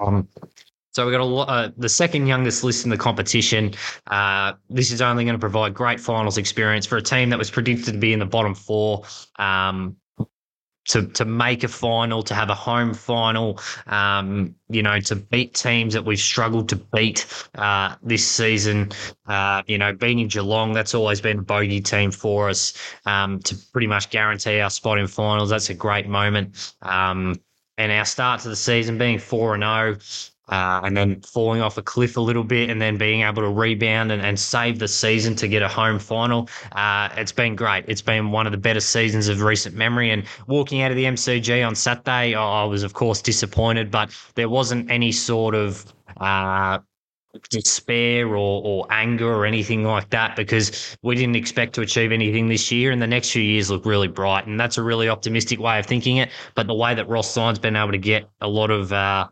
Um, 0.00 0.26
so 0.92 1.04
we've 1.04 1.12
got 1.12 1.20
a 1.20 1.24
lot, 1.24 1.48
uh, 1.48 1.70
the 1.76 1.90
second 1.90 2.26
youngest 2.26 2.64
list 2.64 2.84
in 2.84 2.90
the 2.90 2.96
competition. 2.96 3.74
Uh, 4.06 4.54
this 4.70 4.90
is 4.90 5.02
only 5.02 5.24
going 5.24 5.34
to 5.34 5.38
provide 5.38 5.74
great 5.74 6.00
finals 6.00 6.38
experience 6.38 6.86
for 6.86 6.96
a 6.96 7.02
team 7.02 7.28
that 7.30 7.38
was 7.38 7.50
predicted 7.50 7.92
to 7.92 8.00
be 8.00 8.14
in 8.14 8.18
the 8.18 8.26
bottom 8.26 8.54
four. 8.54 9.04
Um, 9.38 9.96
to 10.88 11.06
to 11.08 11.24
make 11.24 11.64
a 11.64 11.68
final, 11.68 12.22
to 12.22 12.34
have 12.34 12.50
a 12.50 12.54
home 12.54 12.94
final, 12.94 13.60
um, 13.86 14.54
you 14.68 14.82
know, 14.82 15.00
to 15.00 15.16
beat 15.16 15.54
teams 15.54 15.94
that 15.94 16.04
we've 16.04 16.18
struggled 16.18 16.68
to 16.70 16.76
beat 16.76 17.26
uh, 17.54 17.94
this 18.02 18.26
season. 18.26 18.90
Uh, 19.26 19.62
you 19.66 19.78
know, 19.78 19.92
beating 19.92 20.28
Geelong, 20.28 20.72
that's 20.72 20.94
always 20.94 21.20
been 21.20 21.40
a 21.40 21.42
bogey 21.42 21.80
team 21.80 22.10
for 22.10 22.48
us. 22.48 22.74
Um, 23.04 23.40
to 23.40 23.56
pretty 23.72 23.86
much 23.86 24.10
guarantee 24.10 24.60
our 24.60 24.70
spot 24.70 24.98
in 24.98 25.06
finals, 25.06 25.50
that's 25.50 25.70
a 25.70 25.74
great 25.74 26.08
moment. 26.08 26.74
Um, 26.82 27.40
and 27.78 27.92
our 27.92 28.04
start 28.04 28.40
to 28.40 28.48
the 28.48 28.56
season 28.56 28.98
being 28.98 29.18
four 29.18 29.54
and 29.54 29.62
zero, 29.62 29.96
oh, 29.98 30.35
uh, 30.48 30.80
and 30.84 30.96
then 30.96 31.20
falling 31.22 31.60
off 31.60 31.76
a 31.78 31.82
cliff 31.82 32.16
a 32.16 32.20
little 32.20 32.44
bit 32.44 32.70
and 32.70 32.80
then 32.80 32.96
being 32.96 33.22
able 33.22 33.42
to 33.42 33.48
rebound 33.48 34.12
and, 34.12 34.22
and 34.22 34.38
save 34.38 34.78
the 34.78 34.88
season 34.88 35.34
to 35.36 35.48
get 35.48 35.62
a 35.62 35.68
home 35.68 35.98
final. 35.98 36.48
Uh, 36.72 37.08
it's 37.16 37.32
been 37.32 37.56
great. 37.56 37.84
It's 37.88 38.02
been 38.02 38.30
one 38.30 38.46
of 38.46 38.52
the 38.52 38.58
better 38.58 38.80
seasons 38.80 39.28
of 39.28 39.42
recent 39.42 39.74
memory. 39.74 40.10
And 40.10 40.24
walking 40.46 40.82
out 40.82 40.90
of 40.90 40.96
the 40.96 41.04
MCG 41.04 41.66
on 41.66 41.74
Saturday, 41.74 42.34
I 42.34 42.64
was, 42.64 42.82
of 42.82 42.94
course, 42.94 43.20
disappointed, 43.20 43.90
but 43.90 44.16
there 44.34 44.48
wasn't 44.48 44.90
any 44.90 45.12
sort 45.12 45.54
of. 45.54 45.84
Uh, 46.18 46.78
despair 47.50 48.28
or, 48.28 48.62
or 48.64 48.86
anger 48.90 49.30
or 49.30 49.44
anything 49.44 49.84
like 49.84 50.08
that 50.08 50.36
because 50.36 50.96
we 51.02 51.14
didn't 51.14 51.36
expect 51.36 51.74
to 51.74 51.82
achieve 51.82 52.10
anything 52.10 52.48
this 52.48 52.72
year 52.72 52.90
and 52.90 53.02
the 53.02 53.06
next 53.06 53.30
few 53.30 53.42
years 53.42 53.70
look 53.70 53.84
really 53.84 54.08
bright 54.08 54.46
and 54.46 54.58
that's 54.58 54.78
a 54.78 54.82
really 54.82 55.06
optimistic 55.06 55.60
way 55.60 55.78
of 55.78 55.84
thinking 55.84 56.16
it 56.16 56.30
but 56.54 56.66
the 56.66 56.74
way 56.74 56.94
that 56.94 57.06
Ross 57.08 57.36
Lyon's 57.36 57.58
been 57.58 57.76
able 57.76 57.92
to 57.92 57.98
get 57.98 58.26
a 58.40 58.48
lot 58.48 58.70
of 58.70 58.90
uh, 58.90 59.28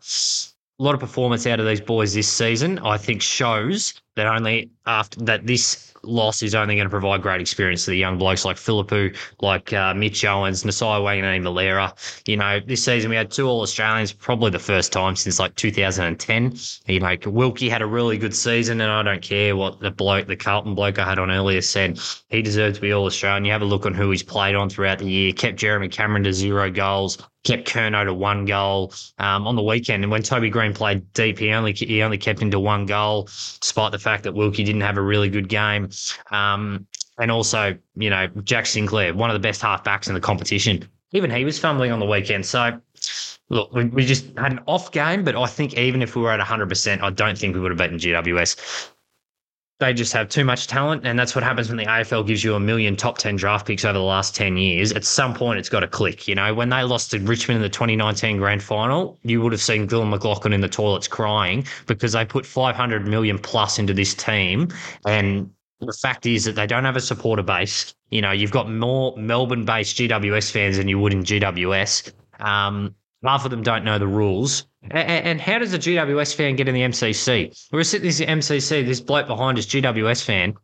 a 0.81 0.83
lot 0.83 0.95
of 0.95 1.01
performance 1.01 1.47
out 1.47 1.61
of 1.61 1.67
these 1.67 1.81
boys 1.81 2.15
this 2.15 2.29
season, 2.29 2.79
I 2.81 2.99
think 2.99 3.23
shows 3.23 3.95
that 4.17 4.27
only 4.27 4.71
after 4.87 5.21
that 5.21 5.47
this 5.47 5.95
loss 6.07 6.43
is 6.43 6.55
only 6.55 6.75
going 6.77 6.87
to 6.87 6.91
provide 6.91 7.23
great 7.23 7.41
experience 7.41 7.85
to 7.85 7.91
the 7.91 7.97
young 7.97 8.19
blokes 8.19 8.45
like 8.45 8.57
Phillipou, 8.57 9.17
like 9.41 9.73
uh, 9.73 9.95
Mitch 9.95 10.25
Owens, 10.25 10.65
Nasiah 10.65 11.01
Wanganeen 11.01 11.43
Milera. 11.43 11.93
You 12.27 12.37
know, 12.37 12.61
this 12.61 12.85
season 12.85 13.11
we 13.11 13.17
had 13.17 13.31
two 13.31 13.49
All 13.49 13.63
Australians, 13.63 14.13
probably 14.13 14.51
the 14.51 14.59
first 14.59 14.93
time 14.93 15.17
since 15.17 15.39
like 15.39 15.55
2010. 15.57 16.55
You 16.87 17.01
know, 17.01 17.17
Wilkie 17.27 17.69
had 17.69 17.83
a 17.83 17.87
really 17.87 18.19
good 18.19 18.35
season, 18.35 18.81
and 18.81 18.91
I 18.91 19.03
don't 19.03 19.23
care 19.23 19.57
what 19.57 19.81
the 19.81 19.91
bloke, 19.91 20.27
the 20.27 20.37
Carlton 20.37 20.75
bloke 20.75 20.99
I 20.99 21.05
had 21.05 21.19
on 21.19 21.31
earlier 21.31 21.63
said, 21.63 22.01
he 22.29 22.43
deserves 22.43 22.77
to 22.77 22.83
be 22.83 22.93
All 22.93 23.07
Australian. 23.07 23.45
You 23.45 23.53
have 23.53 23.63
a 23.63 23.67
look 23.67 23.87
on 23.87 23.95
who 23.95 24.11
he's 24.11 24.23
played 24.23 24.55
on 24.55 24.69
throughout 24.69 24.99
the 24.99 25.11
year, 25.11 25.33
kept 25.33 25.57
Jeremy 25.57 25.89
Cameron 25.89 26.25
to 26.25 26.33
zero 26.33 26.71
goals, 26.71 27.19
kept 27.45 27.69
Curnow 27.69 28.05
to 28.05 28.15
one 28.15 28.47
goal 28.47 28.93
um, 29.19 29.47
on 29.47 29.55
the 29.55 29.63
weekend. 29.63 30.03
And 30.03 30.11
when 30.11 30.23
Toby 30.23 30.51
Greene 30.51 30.73
played 30.75 31.13
deep, 31.13 31.39
he 31.39 31.51
only 31.53 31.73
he 31.73 32.03
only 32.03 32.19
kept 32.19 32.41
him 32.41 32.51
to 32.51 32.59
one 32.59 32.87
goal, 32.87 33.25
despite 33.61 33.93
the 33.93 33.99
fact 34.05 34.23
that 34.25 34.35
Wilkie 34.35 34.65
didn't 34.65 34.83
have 34.83 34.97
a 34.97 35.03
really 35.03 35.29
good 35.29 35.49
game. 35.49 35.89
Um, 36.31 36.87
and 37.19 37.31
also, 37.31 37.77
you 37.97 38.11
know, 38.11 38.29
Jack 38.43 38.67
Sinclair, 38.67 39.15
one 39.15 39.31
of 39.31 39.35
the 39.35 39.41
best 39.41 39.61
halfbacks 39.61 40.09
in 40.09 40.15
the 40.15 40.21
competition. 40.21 40.89
Even 41.13 41.31
he 41.31 41.45
was 41.45 41.59
fumbling 41.59 41.93
on 41.93 42.01
the 42.01 42.07
weekend. 42.07 42.45
So, 42.45 42.81
look, 43.49 43.73
we, 43.73 43.85
we 43.85 44.05
just 44.05 44.27
had 44.37 44.53
an 44.53 44.61
off 44.67 44.91
game, 44.91 45.23
but 45.23 45.37
I 45.37 45.47
think 45.47 45.75
even 45.75 46.03
if 46.03 46.17
we 46.17 46.23
were 46.23 46.33
at 46.33 46.41
100%, 46.41 47.03
I 47.03 47.11
don't 47.11 47.39
think 47.39 47.55
we 47.55 47.61
would 47.61 47.71
have 47.71 47.79
beaten 47.79 47.99
GWS 47.99 48.91
they 49.85 49.93
just 49.93 50.15
have 50.15 50.31
too 50.31 50.45
much 50.45 50.67
talent, 50.67 51.07
and 51.07 51.19
that's 51.19 51.35
what 51.35 51.45
happens 51.45 51.69
when 51.69 51.77
the 51.77 51.85
AFL 51.85 52.27
gives 52.27 52.43
you 52.43 52.55
a 52.55 52.61
million 52.61 52.97
top 52.97 53.19
10 53.19 53.37
draft 53.37 53.67
picks 53.67 53.85
over 53.85 53.93
the 53.93 54.05
last 54.05 54.35
10 54.35 54.57
years. 54.57 54.93
At 54.93 55.05
some 55.05 55.35
point, 55.35 55.59
it's 55.59 55.69
got 55.69 55.81
to 55.81 55.87
click. 55.87 56.27
You 56.27 56.35
know, 56.35 56.55
when 56.55 56.71
they 56.71 56.83
lost 56.83 57.11
to 57.11 57.19
Richmond 57.19 57.57
in 57.57 57.63
the 57.63 57.69
2019 57.69 58.39
grand 58.39 58.63
final, 58.63 59.19
you 59.25 59.43
would 59.43 59.53
have 59.53 59.61
seen 59.61 59.87
Gillon 59.87 60.11
McLachlan 60.11 60.55
in 60.55 60.63
the 60.63 60.71
toilets 60.71 61.07
crying 61.07 61.67
because 61.87 62.13
they 62.13 62.25
put 62.25 62.47
500 62.47 63.07
million 63.07 63.39
plus 63.39 63.79
into 63.79 63.93
this 63.93 64.15
team. 64.15 64.69
And 65.07 65.51
the 65.81 65.93
fact 66.01 66.25
is 66.25 66.45
that 66.45 66.55
they 66.55 66.67
don't 66.67 66.85
have 66.85 66.97
a 66.97 67.01
supporter 67.01 67.43
base. 67.43 67.95
You 68.11 68.23
know, 68.23 68.31
you've 68.31 68.53
got 68.53 68.71
more 68.71 69.15
Melbourne 69.19 69.67
based 69.67 69.99
GWS 69.99 70.51
fans 70.51 70.79
than 70.79 70.89
you 70.89 70.99
would 70.99 71.13
in 71.13 71.25
GWS. 71.25 72.11
Um, 72.41 72.95
half 73.23 73.45
of 73.45 73.51
them 73.51 73.63
don't 73.63 73.85
know 73.85 73.99
the 73.99 74.07
rules. 74.07 74.67
And, 74.91 75.41
how 75.41 75.59
does 75.59 75.73
a 75.73 75.79
GWS 75.79 76.35
fan 76.35 76.57
get 76.57 76.69
in 76.69 76.75
the 76.75 76.83
MCC? 76.83 77.69
We're 77.73 77.85
sitting 77.85 78.11
in 78.11 78.17
the 78.17 78.43
MCC, 78.43 78.85
this 78.85 79.01
bloke 79.01 79.27
behind 79.27 79.59
us, 79.59 79.67
GWS 79.67 80.23
fan, 80.23 80.55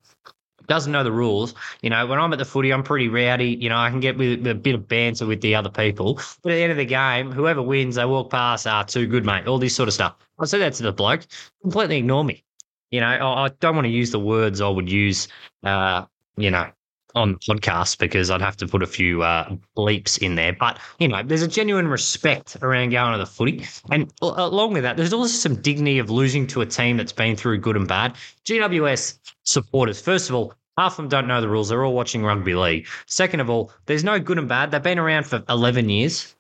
doesn't 0.71 0.93
know 0.93 1.03
the 1.03 1.13
rules. 1.13 1.55
You 1.83 1.91
know, 1.91 2.07
when 2.07 2.19
I'm 2.19 2.33
at 2.33 2.39
the 2.39 2.45
footy, 2.45 2.73
I'm 2.73 2.85
pretty 2.85 3.09
rowdy. 3.09 3.57
You 3.61 3.69
know, 3.69 3.77
I 3.77 3.91
can 3.91 3.99
get 3.99 4.17
with 4.17 4.47
a 4.47 4.55
bit 4.55 4.75
of 4.75 4.87
banter 4.87 5.27
with 5.27 5.41
the 5.41 5.57
other 5.57 5.69
people. 5.69 6.21
But 6.43 6.53
at 6.53 6.55
the 6.55 6.63
end 6.63 6.71
of 6.71 6.79
the 6.79 6.85
game, 6.85 7.33
whoever 7.33 7.61
wins, 7.61 7.97
they 7.97 8.05
walk 8.05 8.31
past, 8.31 8.67
ah, 8.67 8.85
too 8.85 9.07
good, 9.07 9.25
mate. 9.25 9.49
All 9.49 9.59
this 9.59 9.75
sort 9.75 9.89
of 9.89 9.95
stuff. 9.95 10.15
I 10.39 10.45
said 10.45 10.61
that 10.61 10.75
to 10.75 10.85
the 10.85 10.93
bloke. 10.93 11.23
Completely 11.63 11.99
ignore 11.99 12.25
me. 12.25 12.45
You 12.91 13.01
know, 13.01 13.09
I 13.09 13.51
don't 13.61 13.75
want 13.75 13.87
to 13.87 13.91
use 13.91 14.11
the 14.11 14.21
words 14.21 14.61
I 14.61 14.69
would 14.69 14.91
use, 14.91 15.29
uh, 15.65 16.07
you 16.37 16.51
know, 16.51 16.71
on 17.15 17.33
the 17.33 17.39
podcast 17.39 17.99
because 17.99 18.31
I'd 18.31 18.41
have 18.41 18.57
to 18.59 18.67
put 18.67 18.83
a 18.83 18.87
few 18.87 19.23
uh, 19.23 19.55
bleeps 19.77 20.19
in 20.19 20.35
there. 20.35 20.53
But, 20.53 20.79
you 20.99 21.09
know, 21.09 21.23
there's 21.23 21.43
a 21.43 21.49
genuine 21.49 21.89
respect 21.89 22.57
around 22.63 22.91
going 22.91 23.13
to 23.13 23.19
the 23.19 23.27
footy. 23.27 23.67
And 23.91 24.13
along 24.23 24.75
with 24.75 24.83
that, 24.83 24.97
there's 24.97 25.13
also 25.13 25.33
some 25.33 25.61
dignity 25.61 25.99
of 25.99 26.11
losing 26.11 26.47
to 26.49 26.61
a 26.61 26.67
team 26.67 26.97
that's 26.97 27.13
been 27.13 27.37
through 27.37 27.59
good 27.59 27.77
and 27.77 27.89
bad. 27.89 28.17
GWS 28.45 29.19
supporters, 29.45 30.01
first 30.01 30.29
of 30.29 30.35
all, 30.35 30.55
half 30.77 30.93
of 30.93 30.97
them 30.97 31.09
don't 31.09 31.29
know 31.29 31.41
the 31.41 31.49
rules. 31.49 31.69
They're 31.69 31.85
all 31.85 31.95
watching 31.95 32.25
rugby 32.25 32.55
league. 32.55 32.87
Second 33.07 33.41
of 33.41 33.51
all, 33.51 33.73
there's 33.87 34.05
no 34.05 34.19
good 34.19 34.39
and 34.39 34.49
bad. 34.49 34.71
They've 34.71 34.83
been 34.83 34.99
around 34.99 35.27
for 35.27 35.43
11 35.49 35.89
years. 35.89 36.35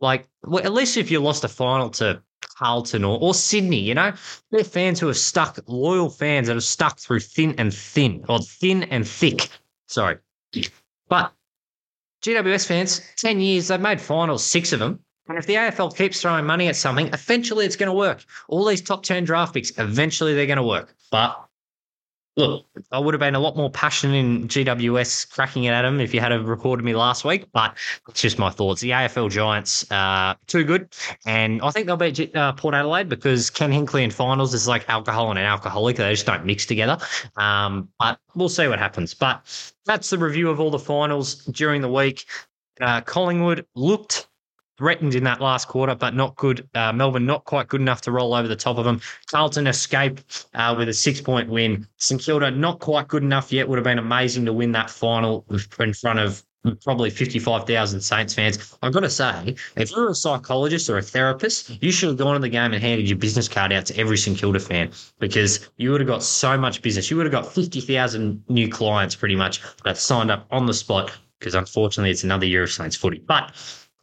Like, 0.00 0.28
well, 0.42 0.64
at 0.64 0.72
least 0.72 0.96
if 0.96 1.10
you 1.10 1.20
lost 1.20 1.44
a 1.44 1.48
final 1.48 1.88
to 1.90 2.20
Carlton 2.58 3.04
or, 3.04 3.18
or 3.20 3.34
Sydney, 3.34 3.78
you 3.78 3.94
know, 3.94 4.12
they're 4.50 4.64
fans 4.64 4.98
who 4.98 5.08
are 5.08 5.14
stuck, 5.14 5.58
loyal 5.68 6.10
fans 6.10 6.48
that 6.48 6.54
have 6.54 6.64
stuck 6.64 6.98
through 6.98 7.20
thin 7.20 7.54
and 7.56 7.72
thin, 7.72 8.24
or 8.28 8.40
thin 8.40 8.82
and 8.84 9.06
thick 9.06 9.48
Sorry. 9.92 10.16
But 11.08 11.34
GWS 12.22 12.66
fans, 12.66 13.02
10 13.18 13.40
years, 13.40 13.68
they've 13.68 13.78
made 13.78 14.00
finals, 14.00 14.42
six 14.42 14.72
of 14.72 14.78
them. 14.78 15.00
And 15.28 15.36
if 15.36 15.46
the 15.46 15.54
AFL 15.54 15.94
keeps 15.96 16.20
throwing 16.20 16.46
money 16.46 16.68
at 16.68 16.76
something, 16.76 17.08
eventually 17.08 17.66
it's 17.66 17.76
going 17.76 17.88
to 17.88 17.92
work. 17.92 18.24
All 18.48 18.64
these 18.64 18.80
top 18.80 19.02
10 19.02 19.24
draft 19.24 19.52
picks, 19.52 19.70
eventually 19.78 20.34
they're 20.34 20.46
going 20.46 20.56
to 20.56 20.62
work. 20.62 20.94
But 21.10 21.38
look, 22.36 22.66
I 22.90 22.98
would 22.98 23.14
have 23.14 23.20
been 23.20 23.34
a 23.34 23.40
lot 23.40 23.56
more 23.56 23.70
passionate 23.70 24.16
in 24.16 24.48
GWS 24.48 25.30
cracking 25.30 25.64
it 25.64 25.70
at 25.70 25.82
them 25.82 26.00
if 26.00 26.14
you 26.14 26.20
had 26.20 26.32
recorded 26.32 26.82
me 26.82 26.94
last 26.94 27.24
week, 27.24 27.46
but 27.52 27.76
it's 28.08 28.20
just 28.20 28.38
my 28.38 28.50
thoughts. 28.50 28.80
The 28.80 28.90
AFL 28.90 29.30
Giants 29.30 29.84
are 29.90 30.36
too 30.46 30.64
good, 30.64 30.94
and 31.26 31.60
I 31.62 31.70
think 31.70 31.86
they'll 31.86 31.96
beat 31.96 32.34
uh, 32.34 32.52
Port 32.52 32.74
Adelaide 32.74 33.08
because 33.08 33.50
Ken 33.50 33.70
Hinkley 33.70 34.02
in 34.02 34.10
finals 34.10 34.54
is 34.54 34.66
like 34.66 34.88
alcohol 34.88 35.30
and 35.30 35.38
an 35.38 35.44
alcoholic. 35.44 35.96
They 35.96 36.10
just 36.12 36.26
don't 36.26 36.46
mix 36.46 36.64
together. 36.64 36.98
Um, 37.36 37.88
but 37.98 38.18
we'll 38.34 38.48
see 38.48 38.68
what 38.68 38.78
happens. 38.78 39.14
But 39.14 39.42
that's 39.84 40.10
the 40.10 40.18
review 40.18 40.48
of 40.48 40.60
all 40.60 40.70
the 40.70 40.78
finals 40.78 41.44
during 41.46 41.82
the 41.82 41.90
week. 41.90 42.24
Uh, 42.80 43.00
Collingwood 43.02 43.66
looked 43.74 44.28
threatened 44.82 45.14
in 45.14 45.22
that 45.22 45.40
last 45.40 45.68
quarter, 45.68 45.94
but 45.94 46.12
not 46.12 46.34
good. 46.34 46.68
Uh, 46.74 46.92
Melbourne 46.92 47.24
not 47.24 47.44
quite 47.44 47.68
good 47.68 47.80
enough 47.80 48.00
to 48.00 48.10
roll 48.10 48.34
over 48.34 48.48
the 48.48 48.56
top 48.56 48.78
of 48.78 48.84
them. 48.84 49.00
Carlton 49.30 49.68
escape 49.68 50.18
uh, 50.54 50.74
with 50.76 50.88
a 50.88 50.92
six 50.92 51.20
point 51.20 51.48
win. 51.48 51.86
St 51.98 52.20
Kilda 52.20 52.50
not 52.50 52.80
quite 52.80 53.06
good 53.06 53.22
enough 53.22 53.52
yet. 53.52 53.68
Would 53.68 53.76
have 53.76 53.84
been 53.84 54.00
amazing 54.00 54.44
to 54.46 54.52
win 54.52 54.72
that 54.72 54.90
final 54.90 55.46
in 55.78 55.94
front 55.94 56.18
of 56.18 56.42
probably 56.82 57.10
55,000 57.10 58.00
Saints 58.00 58.34
fans. 58.34 58.76
I've 58.82 58.92
got 58.92 59.00
to 59.00 59.10
say, 59.10 59.54
if 59.76 59.92
you're 59.92 60.10
a 60.10 60.14
psychologist 60.16 60.90
or 60.90 60.98
a 60.98 61.02
therapist, 61.02 61.80
you 61.80 61.92
should 61.92 62.08
have 62.08 62.18
gone 62.18 62.34
to 62.34 62.40
the 62.40 62.48
game 62.48 62.72
and 62.72 62.82
handed 62.82 63.08
your 63.08 63.18
business 63.18 63.46
card 63.46 63.72
out 63.72 63.86
to 63.86 63.96
every 63.96 64.16
St 64.16 64.36
Kilda 64.36 64.58
fan 64.58 64.90
because 65.20 65.70
you 65.76 65.92
would 65.92 66.00
have 66.00 66.08
got 66.08 66.24
so 66.24 66.58
much 66.58 66.82
business. 66.82 67.08
You 67.08 67.18
would 67.18 67.26
have 67.26 67.32
got 67.32 67.52
50,000 67.52 68.42
new 68.48 68.68
clients 68.68 69.14
pretty 69.14 69.36
much 69.36 69.60
that 69.84 69.96
signed 69.96 70.32
up 70.32 70.44
on 70.50 70.66
the 70.66 70.74
spot 70.74 71.12
because 71.38 71.54
unfortunately 71.54 72.10
it's 72.10 72.24
another 72.24 72.46
year 72.46 72.64
of 72.64 72.70
Saints 72.70 72.96
footy. 72.96 73.18
But 73.18 73.52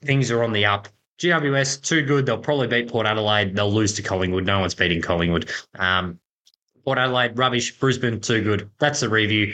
things 0.01 0.31
are 0.31 0.43
on 0.43 0.53
the 0.53 0.65
up. 0.65 0.87
GWS, 1.19 1.81
too 1.81 2.01
good. 2.01 2.25
They'll 2.25 2.37
probably 2.37 2.67
beat 2.67 2.89
Port 2.89 3.05
Adelaide. 3.05 3.55
They'll 3.55 3.71
lose 3.71 3.93
to 3.95 4.01
Collingwood. 4.01 4.45
No 4.45 4.59
one's 4.59 4.75
beating 4.75 5.01
Collingwood. 5.01 5.49
Um, 5.75 6.19
Port 6.85 6.97
Adelaide, 6.97 7.37
rubbish. 7.37 7.77
Brisbane, 7.77 8.21
too 8.21 8.41
good. 8.41 8.69
That's 8.79 9.01
the 9.01 9.09
review. 9.09 9.53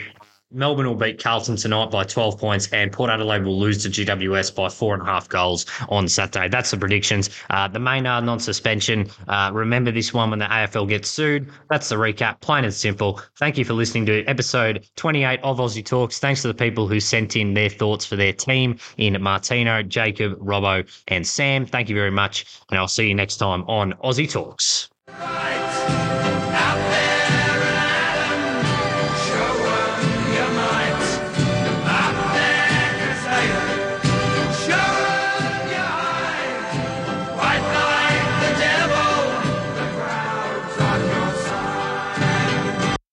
Melbourne 0.52 0.86
will 0.86 0.94
beat 0.94 1.22
Carlton 1.22 1.56
tonight 1.56 1.90
by 1.90 2.04
12 2.04 2.38
points, 2.38 2.68
and 2.72 2.92
Port 2.92 3.10
Adelaide 3.10 3.44
will 3.44 3.58
lose 3.58 3.82
to 3.82 3.88
GWS 3.88 4.54
by 4.54 4.68
four 4.68 4.94
and 4.94 5.02
a 5.02 5.06
half 5.06 5.28
goals 5.28 5.66
on 5.88 6.08
Saturday. 6.08 6.48
That's 6.48 6.70
the 6.70 6.76
predictions. 6.76 7.30
Uh, 7.50 7.66
the 7.66 7.80
Maynard 7.80 8.24
non 8.24 8.38
suspension. 8.38 9.10
Uh, 9.26 9.50
remember 9.52 9.90
this 9.90 10.14
one 10.14 10.30
when 10.30 10.38
the 10.38 10.44
AFL 10.44 10.88
gets 10.88 11.08
sued. 11.08 11.50
That's 11.68 11.88
the 11.88 11.96
recap, 11.96 12.40
plain 12.40 12.64
and 12.64 12.72
simple. 12.72 13.20
Thank 13.38 13.58
you 13.58 13.64
for 13.64 13.72
listening 13.72 14.06
to 14.06 14.24
episode 14.26 14.88
28 14.94 15.40
of 15.42 15.58
Aussie 15.58 15.84
Talks. 15.84 16.20
Thanks 16.20 16.42
to 16.42 16.48
the 16.48 16.54
people 16.54 16.86
who 16.86 17.00
sent 17.00 17.34
in 17.34 17.54
their 17.54 17.68
thoughts 17.68 18.06
for 18.06 18.14
their 18.14 18.32
team 18.32 18.78
in 18.98 19.20
Martino, 19.20 19.82
Jacob, 19.82 20.38
Robbo, 20.38 20.88
and 21.08 21.26
Sam. 21.26 21.66
Thank 21.66 21.88
you 21.88 21.96
very 21.96 22.12
much, 22.12 22.46
and 22.70 22.78
I'll 22.78 22.86
see 22.86 23.08
you 23.08 23.14
next 23.14 23.38
time 23.38 23.64
on 23.64 23.94
Aussie 23.94 24.30
Talks. 24.30 24.90
Right 25.08 25.56